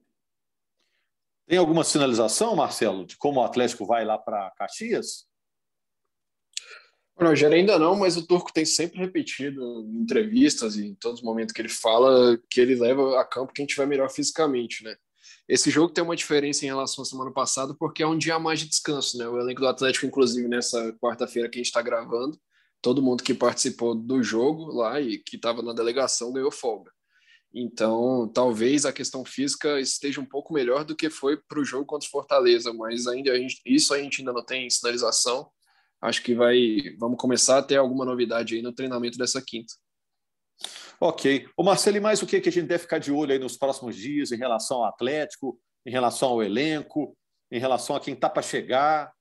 Tem 1.45 1.57
alguma 1.57 1.83
sinalização, 1.83 2.55
Marcelo, 2.55 3.05
de 3.05 3.17
como 3.17 3.41
o 3.41 3.43
Atlético 3.43 3.85
vai 3.85 4.05
lá 4.05 4.17
para 4.17 4.49
Caxias? 4.51 5.27
Rogério, 7.19 7.55
ainda 7.55 7.77
não, 7.77 7.95
mas 7.95 8.17
o 8.17 8.25
Turco 8.25 8.51
tem 8.51 8.65
sempre 8.65 8.99
repetido 8.99 9.61
em 9.87 10.01
entrevistas 10.01 10.75
e 10.75 10.87
em 10.87 10.95
todos 10.95 11.19
os 11.19 11.25
momentos 11.25 11.53
que 11.53 11.61
ele 11.61 11.69
fala 11.69 12.37
que 12.49 12.59
ele 12.59 12.75
leva 12.75 13.19
a 13.19 13.23
campo 13.23 13.53
quem 13.53 13.65
tiver 13.65 13.85
melhor 13.85 14.09
fisicamente, 14.09 14.83
né? 14.83 14.95
Esse 15.47 15.69
jogo 15.69 15.93
tem 15.93 16.03
uma 16.03 16.15
diferença 16.15 16.65
em 16.65 16.69
relação 16.69 17.03
à 17.03 17.05
semana 17.05 17.31
passada 17.31 17.75
porque 17.77 18.01
é 18.01 18.07
um 18.07 18.17
dia 18.17 18.35
a 18.35 18.39
mais 18.39 18.59
de 18.59 18.67
descanso, 18.67 19.17
né? 19.17 19.27
O 19.27 19.39
elenco 19.39 19.61
do 19.61 19.67
Atlético, 19.67 20.05
inclusive, 20.05 20.47
nessa 20.47 20.93
quarta-feira 20.93 21.49
que 21.49 21.57
a 21.57 21.59
gente 21.59 21.67
está 21.67 21.81
gravando, 21.81 22.39
todo 22.81 23.01
mundo 23.01 23.23
que 23.23 23.33
participou 23.33 23.93
do 23.93 24.23
jogo 24.23 24.71
lá 24.71 24.99
e 24.99 25.17
que 25.17 25.35
estava 25.35 25.61
na 25.61 25.73
delegação 25.73 26.33
ganhou 26.33 26.51
folga. 26.51 26.91
Então, 27.53 28.27
talvez 28.33 28.85
a 28.85 28.91
questão 28.91 29.23
física 29.23 29.79
esteja 29.79 30.19
um 30.19 30.25
pouco 30.25 30.53
melhor 30.53 30.83
do 30.83 30.95
que 30.95 31.09
foi 31.09 31.37
para 31.37 31.59
o 31.59 31.65
jogo 31.65 31.85
contra 31.85 32.07
o 32.07 32.11
Fortaleza, 32.11 32.73
mas 32.73 33.05
ainda 33.05 33.31
a 33.31 33.37
gente, 33.37 33.61
isso 33.65 33.93
a 33.93 33.99
gente 33.99 34.21
ainda 34.21 34.33
não 34.33 34.43
tem 34.43 34.67
sinalização. 34.69 35.47
Acho 36.03 36.21
que 36.21 36.35
vai, 36.35 36.95
vamos 36.99 37.17
começar 37.17 37.59
a 37.59 37.63
ter 37.63 37.77
alguma 37.77 38.03
novidade 38.03 38.55
aí 38.55 38.61
no 38.61 38.73
treinamento 38.73 39.17
dessa 39.17 39.41
quinta. 39.41 39.73
Ok. 40.99 41.47
O 41.55 41.63
Marcelo, 41.63 41.97
e 41.97 42.01
mais 42.01 42.21
o 42.21 42.27
que, 42.27 42.41
que 42.41 42.49
a 42.49 42.51
gente 42.51 42.67
deve 42.67 42.83
ficar 42.83 42.99
de 42.99 43.11
olho 43.11 43.31
aí 43.31 43.39
nos 43.39 43.55
próximos 43.55 43.95
dias 43.95 44.31
em 44.31 44.37
relação 44.37 44.77
ao 44.79 44.85
Atlético, 44.85 45.57
em 45.85 45.91
relação 45.91 46.29
ao 46.29 46.43
elenco, 46.43 47.17
em 47.49 47.59
relação 47.59 47.95
a 47.95 48.01
quem 48.01 48.13
está 48.13 48.29
para 48.29 48.41
chegar? 48.41 49.13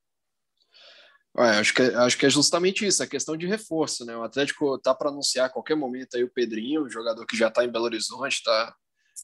acho, 1.37 1.73
que, 1.73 1.83
é, 1.83 1.95
acho 1.95 2.19
que 2.19 2.27
é 2.27 2.31
justamente 2.31 2.87
isso, 2.87 3.03
a 3.03 3.07
questão 3.07 3.37
de 3.37 3.47
reforço, 3.47 4.05
né? 4.05 4.17
O 4.17 4.23
Atlético 4.25 4.79
tá 4.79 4.95
para 4.95 5.09
anunciar 5.09 5.47
a 5.47 5.51
qualquer 5.51 5.77
momento 5.77 6.17
aí 6.17 6.25
o 6.25 6.33
Pedrinho, 6.33 6.83
o 6.83 6.91
jogador 6.91 7.25
que 7.27 7.37
já 7.37 7.49
está 7.49 7.65
em 7.65 7.71
Belo 7.71 7.85
Horizonte, 7.85 8.35
está 8.35 8.75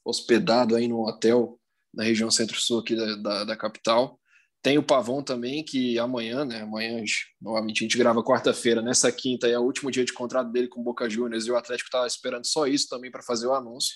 hospedado 0.05 0.77
aí 0.77 0.89
no 0.89 1.07
hotel 1.07 1.59
na 1.93 2.05
região 2.05 2.31
centro-sul 2.31 2.81
aqui 2.81 2.95
da, 2.95 3.17
da, 3.17 3.45
da, 3.45 3.57
capital. 3.57 4.19
Tem 4.61 4.77
o 4.77 4.83
Pavon 4.83 5.23
também, 5.23 5.65
que 5.65 5.99
amanhã, 5.99 6.45
né? 6.45 6.63
Amanhã, 6.63 7.03
novamente, 7.41 7.79
a 7.79 7.85
gente 7.85 7.97
grava 7.97 8.23
quarta-feira. 8.23 8.83
Nessa 8.83 9.11
quinta 9.13 9.47
é 9.47 9.59
o 9.59 9.63
último 9.63 9.91
dia 9.91 10.05
de 10.05 10.13
contrato 10.13 10.51
dele 10.51 10.69
com 10.69 10.81
o 10.81 10.85
Boca 10.85 11.09
Juniors 11.09 11.47
e 11.47 11.51
o 11.51 11.57
Atlético 11.57 11.89
estava 11.89 12.07
esperando 12.07 12.45
só 12.45 12.67
isso 12.67 12.89
também 12.89 13.11
para 13.11 13.23
fazer 13.23 13.47
o 13.47 13.55
anúncio. 13.55 13.95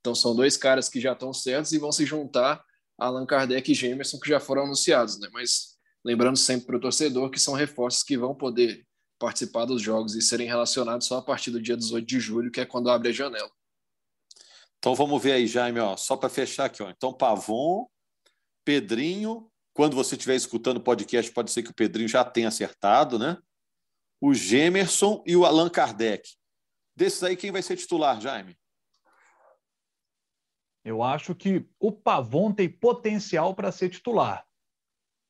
Então 0.00 0.14
são 0.14 0.34
dois 0.34 0.56
caras 0.56 0.88
que 0.88 1.00
já 1.00 1.12
estão 1.12 1.32
certos 1.32 1.72
e 1.72 1.78
vão 1.78 1.92
se 1.92 2.04
juntar 2.04 2.62
a 2.98 3.06
Allan 3.06 3.24
Kardec 3.24 3.70
e 3.70 3.74
Gemerson, 3.74 4.18
que 4.18 4.28
já 4.28 4.40
foram 4.40 4.64
anunciados, 4.64 5.18
né? 5.20 5.28
Mas 5.32 5.80
Lembrando 6.04 6.38
sempre 6.38 6.66
para 6.66 6.76
o 6.76 6.80
torcedor 6.80 7.30
que 7.30 7.38
são 7.38 7.54
reforços 7.54 8.02
que 8.02 8.16
vão 8.16 8.34
poder 8.34 8.86
participar 9.18 9.66
dos 9.66 9.82
jogos 9.82 10.14
e 10.14 10.22
serem 10.22 10.46
relacionados 10.46 11.06
só 11.06 11.18
a 11.18 11.22
partir 11.22 11.50
do 11.50 11.60
dia 11.60 11.76
18 11.76 12.06
de 12.06 12.18
julho, 12.18 12.50
que 12.50 12.60
é 12.60 12.64
quando 12.64 12.90
abre 12.90 13.10
a 13.10 13.12
janela. 13.12 13.50
Então 14.78 14.94
vamos 14.94 15.22
ver 15.22 15.32
aí, 15.32 15.46
Jaime, 15.46 15.78
ó, 15.78 15.96
só 15.96 16.16
para 16.16 16.30
fechar 16.30 16.64
aqui. 16.64 16.82
Ó. 16.82 16.88
Então, 16.88 17.12
Pavon, 17.12 17.86
Pedrinho, 18.64 19.49
quando 19.72 19.96
você 19.96 20.14
estiver 20.14 20.34
escutando 20.34 20.78
o 20.78 20.82
podcast, 20.82 21.30
pode 21.32 21.50
ser 21.50 21.62
que 21.62 21.70
o 21.70 21.74
Pedrinho 21.74 22.08
já 22.08 22.24
tenha 22.24 22.48
acertado, 22.48 23.18
né? 23.18 23.38
O 24.20 24.34
Gemerson 24.34 25.22
e 25.26 25.36
o 25.36 25.44
Allan 25.44 25.70
Kardec. 25.70 26.28
Desses 26.94 27.22
aí, 27.22 27.36
quem 27.36 27.50
vai 27.50 27.62
ser 27.62 27.76
titular, 27.76 28.20
Jaime? 28.20 28.58
Eu 30.84 31.02
acho 31.02 31.34
que 31.34 31.66
o 31.78 31.92
Pavon 31.92 32.52
tem 32.52 32.68
potencial 32.68 33.54
para 33.54 33.72
ser 33.72 33.90
titular. 33.90 34.46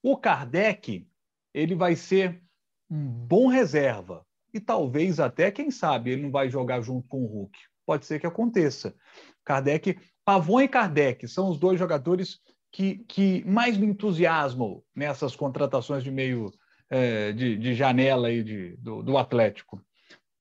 O 0.03 0.17
Kardec, 0.17 1.07
ele 1.53 1.75
vai 1.75 1.95
ser 1.97 2.43
um 2.89 3.07
bom 3.07 3.47
reserva. 3.49 4.27
E 4.53 4.59
talvez 4.59 5.21
até, 5.21 5.51
quem 5.51 5.71
sabe, 5.71 6.11
ele 6.11 6.23
não 6.23 6.31
vai 6.31 6.49
jogar 6.49 6.81
junto 6.81 7.07
com 7.09 7.23
o 7.23 7.27
Hulk. 7.27 7.59
Pode 7.87 8.07
ser 8.07 8.19
que 8.19 8.27
aconteça. 8.27 8.97
Kardec, 9.45 9.99
Pavon 10.25 10.61
e 10.61 10.69
Kardec 10.69 11.27
são 11.29 11.51
os 11.51 11.59
dois 11.59 11.79
jogadores 11.79 12.41
que, 12.73 12.99
que 13.09 13.45
mais 13.45 13.77
me 13.77 13.87
entusiasmam 13.87 14.83
nessas 14.95 15.35
contratações 15.35 16.03
de 16.03 16.11
meio 16.11 16.53
é, 16.89 17.33
de, 17.33 17.57
de, 17.57 17.75
janela 17.75 18.29
aí 18.29 18.43
de, 18.43 18.77
do, 18.77 19.03
do 19.03 19.19
Atlético. 19.19 19.81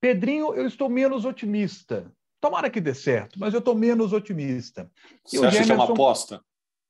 Pedrinho, 0.01 0.53
eu 0.53 0.65
estou 0.65 0.89
menos 0.89 1.25
otimista. 1.25 2.11
Tomara 2.39 2.69
que 2.69 2.79
dê 2.79 2.93
certo, 2.93 3.37
mas 3.37 3.53
eu 3.53 3.59
estou 3.59 3.75
menos 3.75 4.13
otimista. 4.13 4.89
Você 5.25 5.37
acha 5.37 5.51
Gemerson, 5.51 5.65
que 5.65 5.71
é 5.71 5.75
uma 5.75 5.93
aposta? 5.93 6.41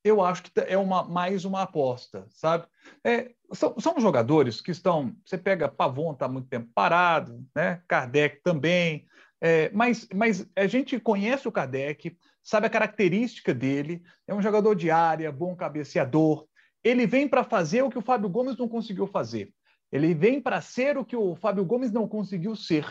eu 0.03 0.23
acho 0.23 0.43
que 0.43 0.51
é 0.55 0.77
uma, 0.77 1.03
mais 1.03 1.45
uma 1.45 1.63
aposta, 1.63 2.25
sabe? 2.29 2.65
É, 3.03 3.31
são, 3.53 3.77
são 3.79 3.99
jogadores 3.99 4.61
que 4.61 4.71
estão. 4.71 5.15
Você 5.25 5.37
pega 5.37 5.67
Pavon, 5.67 6.13
está 6.13 6.27
muito 6.27 6.47
tempo 6.47 6.69
parado, 6.73 7.45
né? 7.55 7.81
Kardec 7.87 8.41
também. 8.41 9.05
É, 9.41 9.69
mas, 9.71 10.07
mas 10.13 10.47
a 10.55 10.67
gente 10.67 10.99
conhece 10.99 11.47
o 11.47 11.51
Kardec, 11.51 12.17
sabe 12.43 12.67
a 12.67 12.69
característica 12.69 13.53
dele, 13.53 14.01
é 14.27 14.33
um 14.33 14.41
jogador 14.41 14.75
de 14.75 14.89
área, 14.91 15.31
bom 15.31 15.55
cabeceador. 15.55 16.45
Ele 16.83 17.05
vem 17.05 17.27
para 17.27 17.43
fazer 17.43 17.83
o 17.83 17.89
que 17.89 17.97
o 17.97 18.01
Fábio 18.01 18.29
Gomes 18.29 18.57
não 18.57 18.67
conseguiu 18.67 19.07
fazer. 19.07 19.53
Ele 19.91 20.13
vem 20.13 20.41
para 20.41 20.61
ser 20.61 20.97
o 20.97 21.05
que 21.05 21.15
o 21.15 21.35
Fábio 21.35 21.65
Gomes 21.65 21.91
não 21.91 22.07
conseguiu 22.07 22.55
ser. 22.55 22.85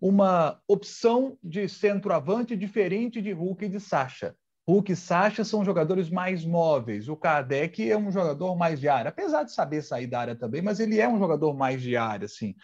Uma 0.00 0.60
opção 0.68 1.38
de 1.42 1.68
centroavante 1.68 2.56
diferente 2.56 3.20
de 3.20 3.32
Hulk 3.32 3.64
e 3.64 3.68
de 3.68 3.80
Sacha. 3.80 4.34
Hulk 4.66 4.92
e 4.92 4.96
Sacha 4.96 5.44
são 5.44 5.64
jogadores 5.64 6.08
mais 6.08 6.44
móveis. 6.44 7.08
O 7.08 7.16
Kardec 7.16 7.90
é 7.90 7.96
um 7.96 8.10
jogador 8.10 8.56
mais 8.56 8.80
de 8.80 8.88
área, 8.88 9.10
apesar 9.10 9.42
de 9.42 9.52
saber 9.52 9.82
sair 9.82 10.06
da 10.06 10.20
área 10.20 10.34
também, 10.34 10.62
mas 10.62 10.80
ele 10.80 10.98
é 10.98 11.06
um 11.06 11.18
jogador 11.18 11.54
mais 11.54 11.82
de 11.82 11.96
área, 11.96 12.24
assim. 12.24 12.54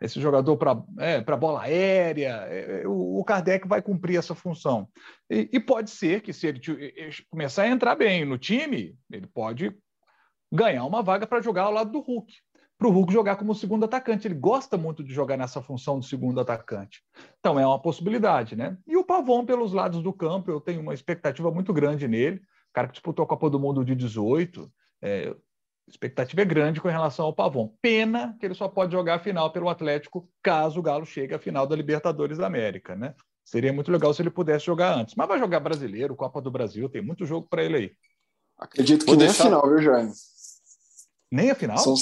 Esse 0.00 0.18
jogador 0.20 0.56
para 0.56 0.82
é, 0.98 1.20
bola 1.36 1.62
aérea, 1.62 2.46
é, 2.48 2.82
é, 2.82 2.88
o, 2.88 3.22
Kardec 3.24 3.68
vai 3.68 3.82
cumprir 3.82 4.16
essa 4.16 4.34
função. 4.34 4.88
E, 5.28 5.50
e 5.52 5.60
pode 5.60 5.90
ser 5.90 6.22
que, 6.22 6.32
se 6.32 6.46
ele 6.46 6.60
começar 7.28 7.64
a 7.64 7.68
entrar 7.68 7.94
bem 7.94 8.24
no 8.24 8.38
time, 8.38 8.96
ele 9.10 9.26
pode 9.26 9.76
ganhar 10.50 10.84
uma 10.86 11.02
vaga 11.02 11.26
para 11.26 11.42
jogar 11.42 11.64
ao 11.64 11.72
lado 11.72 11.92
do 11.92 12.00
Hulk 12.00 12.32
para 12.80 12.88
o 12.88 12.90
Hulk 12.90 13.12
jogar 13.12 13.36
como 13.36 13.54
segundo 13.54 13.84
atacante. 13.84 14.26
Ele 14.26 14.34
gosta 14.34 14.78
muito 14.78 15.04
de 15.04 15.12
jogar 15.12 15.36
nessa 15.36 15.60
função 15.60 16.00
de 16.00 16.06
segundo 16.06 16.40
atacante. 16.40 17.02
Então 17.38 17.60
é 17.60 17.66
uma 17.66 17.78
possibilidade, 17.78 18.56
né? 18.56 18.78
E 18.88 18.96
o 18.96 19.04
Pavon 19.04 19.44
pelos 19.44 19.74
lados 19.74 20.02
do 20.02 20.14
campo, 20.14 20.50
eu 20.50 20.62
tenho 20.62 20.80
uma 20.80 20.94
expectativa 20.94 21.50
muito 21.50 21.74
grande 21.74 22.08
nele. 22.08 22.38
O 22.38 22.72
cara 22.72 22.88
que 22.88 22.94
disputou 22.94 23.22
a 23.22 23.28
Copa 23.28 23.50
do 23.50 23.60
Mundo 23.60 23.84
de 23.84 23.94
18, 23.94 24.72
é, 25.02 25.28
a 25.28 25.90
expectativa 25.90 26.40
é 26.40 26.44
grande 26.46 26.80
com 26.80 26.88
relação 26.88 27.26
ao 27.26 27.34
Pavon. 27.34 27.70
Pena 27.82 28.34
que 28.40 28.46
ele 28.46 28.54
só 28.54 28.66
pode 28.66 28.92
jogar 28.92 29.16
a 29.16 29.18
final 29.18 29.52
pelo 29.52 29.68
Atlético 29.68 30.26
caso 30.42 30.80
o 30.80 30.82
Galo 30.82 31.04
chegue 31.04 31.34
à 31.34 31.38
final 31.38 31.66
da 31.66 31.76
Libertadores 31.76 32.38
da 32.38 32.46
América, 32.46 32.96
né? 32.96 33.14
Seria 33.44 33.74
muito 33.74 33.92
legal 33.92 34.14
se 34.14 34.22
ele 34.22 34.30
pudesse 34.30 34.64
jogar 34.64 34.96
antes. 34.96 35.14
Mas 35.14 35.28
vai 35.28 35.38
jogar 35.38 35.60
brasileiro, 35.60 36.16
Copa 36.16 36.40
do 36.40 36.50
Brasil, 36.50 36.88
tem 36.88 37.02
muito 37.02 37.26
jogo 37.26 37.46
para 37.46 37.62
ele 37.62 37.76
aí. 37.76 37.92
Acredito 38.58 39.00
que 39.00 39.10
Vou 39.10 39.16
nem 39.16 39.26
deixar... 39.26 39.42
a 39.42 39.46
final, 39.48 39.68
viu, 39.68 39.82
Jaime? 39.82 40.12
Nem 41.30 41.50
a 41.50 41.54
final? 41.54 41.76
São, 41.76 41.94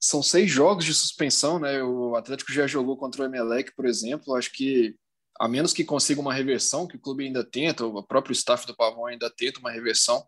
são 0.00 0.22
seis 0.22 0.50
jogos 0.50 0.84
de 0.84 0.94
suspensão, 0.94 1.58
né? 1.58 1.82
O 1.82 2.14
Atlético 2.16 2.52
já 2.52 2.66
jogou 2.66 2.96
contra 2.96 3.22
o 3.22 3.24
Emelec, 3.24 3.74
por 3.74 3.86
exemplo. 3.86 4.34
Acho 4.34 4.52
que, 4.52 4.94
a 5.38 5.48
menos 5.48 5.72
que 5.72 5.84
consiga 5.84 6.20
uma 6.20 6.34
reversão, 6.34 6.86
que 6.86 6.96
o 6.96 7.00
clube 7.00 7.24
ainda 7.24 7.44
tenta, 7.44 7.84
o 7.86 8.02
próprio 8.02 8.32
staff 8.32 8.66
do 8.66 8.76
Pavão 8.76 9.06
ainda 9.06 9.30
tenta 9.30 9.58
uma 9.58 9.70
reversão, 9.70 10.24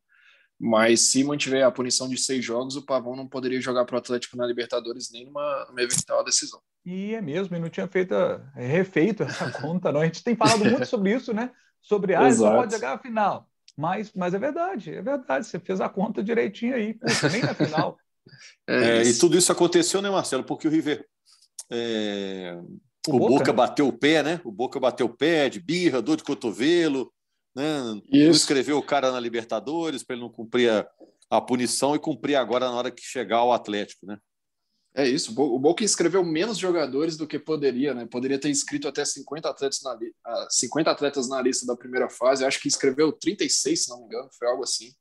mas 0.59 1.11
se 1.11 1.22
mantiver 1.22 1.64
a 1.64 1.70
punição 1.70 2.09
de 2.09 2.16
seis 2.16 2.44
jogos, 2.44 2.76
o 2.76 2.85
Pavão 2.85 3.14
não 3.14 3.28
poderia 3.28 3.61
jogar 3.61 3.85
para 3.85 3.94
o 3.94 3.98
Atlético 3.98 4.37
na 4.37 4.46
Libertadores 4.46 5.11
nem 5.12 5.24
numa, 5.26 5.66
numa 5.66 5.83
eventual 5.83 6.24
decisão. 6.24 6.61
E 6.85 7.14
é 7.14 7.20
mesmo, 7.20 7.54
e 7.54 7.61
não 7.61 7.68
tinha 7.68 7.87
feito, 7.87 8.14
refeito 8.54 9.22
essa 9.22 9.50
conta, 9.61 9.92
não. 9.92 10.00
A 10.00 10.04
gente 10.04 10.24
tem 10.24 10.35
falado 10.35 10.64
muito 10.64 10.87
sobre 10.87 11.14
isso, 11.14 11.33
né? 11.33 11.50
Sobre, 11.81 12.14
ah, 12.14 12.33
só 12.33 12.57
pode 12.57 12.74
jogar 12.74 12.94
a 12.94 12.98
final. 12.98 13.48
Mas, 13.76 14.12
mas 14.12 14.35
é 14.35 14.38
verdade, 14.38 14.92
é 14.92 15.00
verdade. 15.00 15.46
Você 15.46 15.61
fez 15.61 15.81
a 15.81 15.88
conta 15.88 16.22
direitinho 16.24 16.74
aí. 16.74 16.94
Puxa, 16.94 17.28
nem 17.28 17.42
na 17.42 17.54
final. 17.54 17.96
É, 18.66 19.03
e 19.03 19.18
tudo 19.18 19.37
isso 19.37 19.53
aconteceu, 19.53 20.03
né, 20.03 20.11
Marcelo? 20.11 20.44
Porque 20.44 20.68
o 20.68 20.70
River. 20.70 21.07
É... 21.70 22.59
O, 23.07 23.16
o 23.16 23.18
Boca, 23.18 23.38
Boca 23.38 23.53
bateu 23.53 23.88
o 23.88 23.92
pé, 23.92 24.22
né? 24.22 24.40
O 24.44 24.53
Boca 24.53 24.79
bateu 24.79 25.07
o 25.07 25.16
pé 25.16 25.48
de 25.48 25.61
birra, 25.61 26.03
dor 26.03 26.16
de 26.16 26.24
cotovelo, 26.24 27.12
né? 27.55 27.81
Não 28.11 28.31
escreveu 28.31 28.79
o 28.79 28.83
cara 28.83 29.11
na 29.11 29.20
Libertadores 29.20 30.03
para 30.03 30.14
ele 30.14 30.22
não 30.22 30.31
cumprir 30.31 30.70
a, 30.70 30.87
a, 31.31 31.40
punição 31.40 31.94
e 31.94 31.98
cumprir 31.98 32.37
agora 32.37 32.66
na 32.66 32.77
hora 32.77 32.90
que 32.90 33.03
chegar 33.03 33.38
ao 33.38 33.53
Atlético, 33.53 34.07
né? 34.07 34.18
É 34.94 35.07
isso. 35.07 35.33
O 35.40 35.59
Boca 35.59 35.85
inscreveu 35.85 36.24
menos 36.24 36.59
jogadores 36.59 37.16
do 37.16 37.27
que 37.27 37.38
poderia, 37.38 37.94
né? 37.94 38.07
Poderia 38.07 38.38
ter 38.38 38.51
inscrito 38.51 38.88
até 38.88 39.05
50 39.05 39.48
atletas 39.48 39.81
na, 39.83 39.96
50 40.51 40.90
atletas 40.90 41.29
na 41.29 41.40
lista 41.40 41.66
da 41.66 41.77
primeira 41.77 42.11
fase. 42.11 42.44
Acho 42.44 42.61
que 42.61 42.68
inscreveu 42.68 43.12
36, 43.12 43.85
se 43.85 43.90
não 43.90 44.01
me 44.01 44.07
engano, 44.07 44.29
foi 44.37 44.48
algo 44.48 44.64
assim 44.64 44.92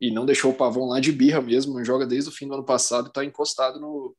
e 0.00 0.10
não 0.10 0.26
deixou 0.26 0.50
o 0.50 0.54
Pavão 0.54 0.86
lá 0.86 1.00
de 1.00 1.12
birra 1.12 1.40
mesmo, 1.40 1.84
joga 1.84 2.06
desde 2.06 2.30
o 2.30 2.32
fim 2.32 2.46
do 2.46 2.54
ano 2.54 2.64
passado 2.64 3.06
e 3.06 3.08
está 3.08 3.24
encostado 3.24 3.80
no, 3.80 4.14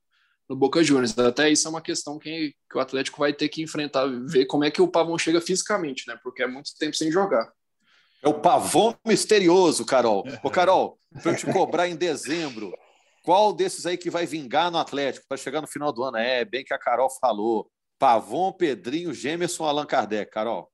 no 0.50 0.56
Boca 0.56 0.84
Juniors. 0.84 1.18
Até 1.18 1.50
isso 1.50 1.68
é 1.68 1.70
uma 1.70 1.82
questão 1.82 2.18
que, 2.18 2.54
que, 2.70 2.78
o 2.78 2.80
Atlético 2.80 3.20
vai 3.20 3.34
ter 3.34 3.50
que 3.50 3.62
enfrentar, 3.62 4.08
ver 4.26 4.46
como 4.46 4.64
é 4.64 4.72
que 4.72 4.82
o 4.82 4.88
Pavão 4.88 5.18
chega 5.18 5.42
fisicamente, 5.42 6.08
né? 6.08 6.18
Porque 6.24 6.44
é 6.44 6.48
muito 6.48 6.72
tempo 6.78 6.96
sem 6.96 7.12
jogar. 7.12 7.52
É 8.24 8.28
o 8.28 8.34
Pavão 8.34 8.96
misterioso, 9.06 9.86
Carol. 9.86 10.24
Ô, 10.44 10.50
Carol, 10.50 10.98
para 11.22 11.32
eu 11.32 11.38
te 11.38 11.46
cobrar 11.52 11.88
em 11.88 11.96
dezembro, 11.96 12.74
qual 13.24 13.54
desses 13.54 13.86
aí 13.86 13.98
que 13.98 14.10
vai 14.10 14.26
vingar 14.26 14.72
no 14.72 14.78
Atlético 14.78 15.26
para 15.28 15.38
chegar 15.38 15.62
no 15.62 15.68
final 15.68 15.92
do 15.92 16.04
ano? 16.04 16.18
É, 16.18 16.44
bem 16.44 16.64
que 16.64 16.74
a 16.74 16.80
Carol 16.80 17.10
falou. 17.10 17.70
Pavon, 18.00 18.52
Pedrinho, 18.52 19.14
Gemerson, 19.14 19.66
Allan 19.66 19.86
Kardec. 19.86 20.32
Carol. 20.32 20.70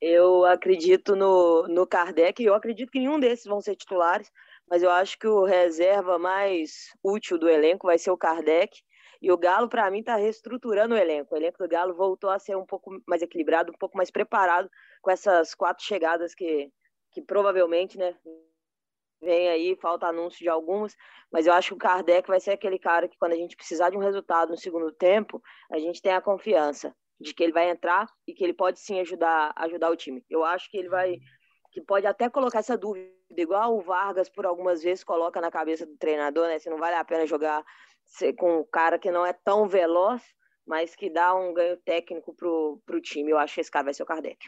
Eu 0.00 0.44
acredito 0.44 1.16
no, 1.16 1.66
no 1.68 1.86
Kardec, 1.86 2.42
e 2.42 2.46
eu 2.46 2.54
acredito 2.54 2.90
que 2.90 3.00
nenhum 3.00 3.18
desses 3.18 3.46
vão 3.46 3.60
ser 3.60 3.74
titulares, 3.74 4.30
mas 4.70 4.82
eu 4.82 4.90
acho 4.90 5.18
que 5.18 5.26
o 5.26 5.44
reserva 5.44 6.18
mais 6.18 6.90
útil 7.02 7.38
do 7.38 7.48
elenco 7.48 7.86
vai 7.86 7.98
ser 7.98 8.10
o 8.10 8.16
Kardec. 8.16 8.80
E 9.20 9.32
o 9.32 9.36
Galo, 9.36 9.68
para 9.68 9.90
mim, 9.90 9.98
está 10.00 10.14
reestruturando 10.14 10.94
o 10.94 10.98
elenco. 10.98 11.34
O 11.34 11.36
elenco 11.36 11.58
do 11.58 11.68
Galo 11.68 11.94
voltou 11.94 12.30
a 12.30 12.38
ser 12.38 12.56
um 12.56 12.64
pouco 12.64 13.02
mais 13.06 13.20
equilibrado, 13.22 13.72
um 13.72 13.78
pouco 13.78 13.96
mais 13.96 14.10
preparado 14.10 14.70
com 15.02 15.10
essas 15.10 15.54
quatro 15.54 15.84
chegadas 15.84 16.34
que, 16.34 16.70
que 17.10 17.20
provavelmente, 17.20 17.98
né, 17.98 18.16
vem 19.20 19.48
aí, 19.48 19.76
falta 19.80 20.06
anúncio 20.06 20.38
de 20.38 20.48
algumas, 20.48 20.94
mas 21.32 21.46
eu 21.46 21.52
acho 21.52 21.70
que 21.70 21.74
o 21.74 21.78
Kardec 21.78 22.28
vai 22.28 22.38
ser 22.38 22.52
aquele 22.52 22.78
cara 22.78 23.08
que, 23.08 23.18
quando 23.18 23.32
a 23.32 23.36
gente 23.36 23.56
precisar 23.56 23.90
de 23.90 23.96
um 23.96 24.00
resultado 24.00 24.50
no 24.50 24.56
segundo 24.56 24.92
tempo, 24.92 25.42
a 25.72 25.78
gente 25.78 26.00
tem 26.00 26.12
a 26.12 26.20
confiança. 26.20 26.94
De 27.20 27.34
que 27.34 27.42
ele 27.42 27.52
vai 27.52 27.70
entrar 27.70 28.08
e 28.26 28.32
que 28.32 28.44
ele 28.44 28.54
pode 28.54 28.78
sim 28.78 29.00
ajudar, 29.00 29.52
ajudar 29.56 29.90
o 29.90 29.96
time. 29.96 30.24
Eu 30.28 30.44
acho 30.44 30.70
que 30.70 30.76
ele 30.76 30.88
vai, 30.88 31.18
que 31.72 31.80
pode 31.80 32.06
até 32.06 32.28
colocar 32.28 32.60
essa 32.60 32.76
dúvida, 32.76 33.10
igual 33.36 33.76
o 33.76 33.82
Vargas 33.82 34.28
por 34.28 34.46
algumas 34.46 34.82
vezes 34.82 35.04
coloca 35.04 35.40
na 35.40 35.50
cabeça 35.50 35.84
do 35.84 35.96
treinador, 35.96 36.46
né? 36.46 36.58
Se 36.58 36.70
não 36.70 36.78
vale 36.78 36.94
a 36.94 37.04
pena 37.04 37.26
jogar 37.26 37.64
com 38.38 38.60
um 38.60 38.64
cara 38.64 38.98
que 38.98 39.10
não 39.10 39.26
é 39.26 39.32
tão 39.32 39.68
veloz, 39.68 40.22
mas 40.66 40.94
que 40.94 41.10
dá 41.10 41.34
um 41.34 41.52
ganho 41.52 41.76
técnico 41.78 42.34
pro, 42.34 42.80
pro 42.86 43.00
time. 43.00 43.30
Eu 43.30 43.38
acho 43.38 43.54
que 43.54 43.60
esse 43.60 43.70
cara 43.70 43.84
vai 43.84 43.94
ser 43.94 44.02
o 44.02 44.06
Kardec. 44.06 44.38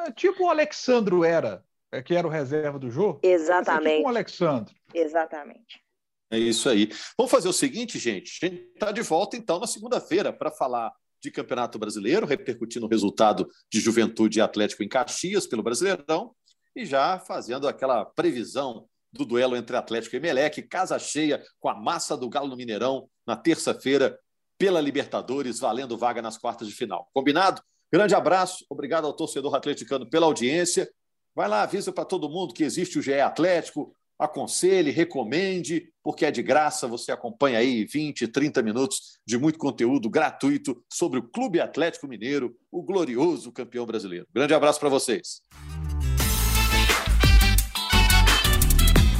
É, 0.00 0.10
tipo 0.12 0.44
o 0.44 0.48
Alexandro 0.48 1.24
era, 1.24 1.64
é, 1.90 2.02
que 2.02 2.14
era 2.14 2.26
o 2.26 2.30
reserva 2.30 2.78
do 2.78 2.90
jogo. 2.90 3.20
Exatamente. 3.22 3.88
É 3.88 3.96
tipo 3.96 4.06
o 4.06 4.10
Alexandro. 4.10 4.74
Exatamente. 4.94 5.82
É 6.30 6.38
isso 6.38 6.68
aí. 6.68 6.90
Vamos 7.16 7.30
fazer 7.30 7.48
o 7.48 7.52
seguinte, 7.52 7.98
gente. 7.98 8.44
A 8.44 8.48
gente 8.48 8.62
está 8.74 8.92
de 8.92 9.00
volta, 9.00 9.36
então, 9.36 9.58
na 9.58 9.66
segunda-feira 9.66 10.32
para 10.32 10.50
falar 10.50 10.92
de 11.22 11.30
Campeonato 11.30 11.78
Brasileiro, 11.78 12.26
repercutindo 12.26 12.86
o 12.86 12.88
resultado 12.88 13.48
de 13.72 13.80
Juventude 13.80 14.38
e 14.38 14.42
Atlético 14.42 14.82
em 14.82 14.88
Caxias 14.88 15.46
pelo 15.46 15.62
Brasileirão 15.62 16.34
e 16.74 16.86
já 16.86 17.18
fazendo 17.18 17.66
aquela 17.66 18.04
previsão 18.04 18.88
do 19.12 19.24
duelo 19.24 19.56
entre 19.56 19.76
Atlético 19.76 20.16
e 20.16 20.20
Meleque, 20.20 20.62
casa 20.62 20.98
cheia 20.98 21.42
com 21.58 21.68
a 21.68 21.74
massa 21.74 22.16
do 22.16 22.28
Galo 22.28 22.48
no 22.48 22.56
Mineirão 22.56 23.08
na 23.26 23.36
terça-feira 23.36 24.18
pela 24.58 24.80
Libertadores, 24.80 25.58
valendo 25.58 25.96
vaga 25.96 26.20
nas 26.20 26.36
quartas 26.36 26.68
de 26.68 26.74
final. 26.74 27.08
Combinado? 27.14 27.62
Grande 27.90 28.14
abraço, 28.14 28.66
obrigado 28.68 29.06
ao 29.06 29.14
torcedor 29.14 29.54
atleticano 29.54 30.08
pela 30.08 30.26
audiência. 30.26 30.88
Vai 31.34 31.48
lá, 31.48 31.62
avisa 31.62 31.92
para 31.92 32.04
todo 32.04 32.28
mundo 32.28 32.52
que 32.52 32.64
existe 32.64 32.98
o 32.98 33.02
GE 33.02 33.14
Atlético, 33.20 33.94
aconselhe, 34.18 34.90
recomende, 34.90 35.88
porque 36.02 36.24
é 36.24 36.30
de 36.30 36.42
graça, 36.42 36.88
você 36.88 37.12
acompanha 37.12 37.58
aí 37.58 37.84
20, 37.84 38.26
30 38.28 38.62
minutos 38.62 39.18
de 39.26 39.38
muito 39.38 39.58
conteúdo 39.58 40.10
gratuito 40.10 40.82
sobre 40.92 41.20
o 41.20 41.22
Clube 41.22 41.60
Atlético 41.60 42.08
Mineiro, 42.08 42.56
o 42.72 42.82
glorioso 42.82 43.52
campeão 43.52 43.86
brasileiro. 43.86 44.26
Grande 44.34 44.54
abraço 44.54 44.80
para 44.80 44.88
vocês. 44.88 45.40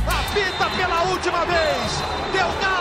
Apita 0.07 0.77
pela 0.77 1.11
última 1.11 1.45
vez, 1.45 1.93
deu! 2.33 2.78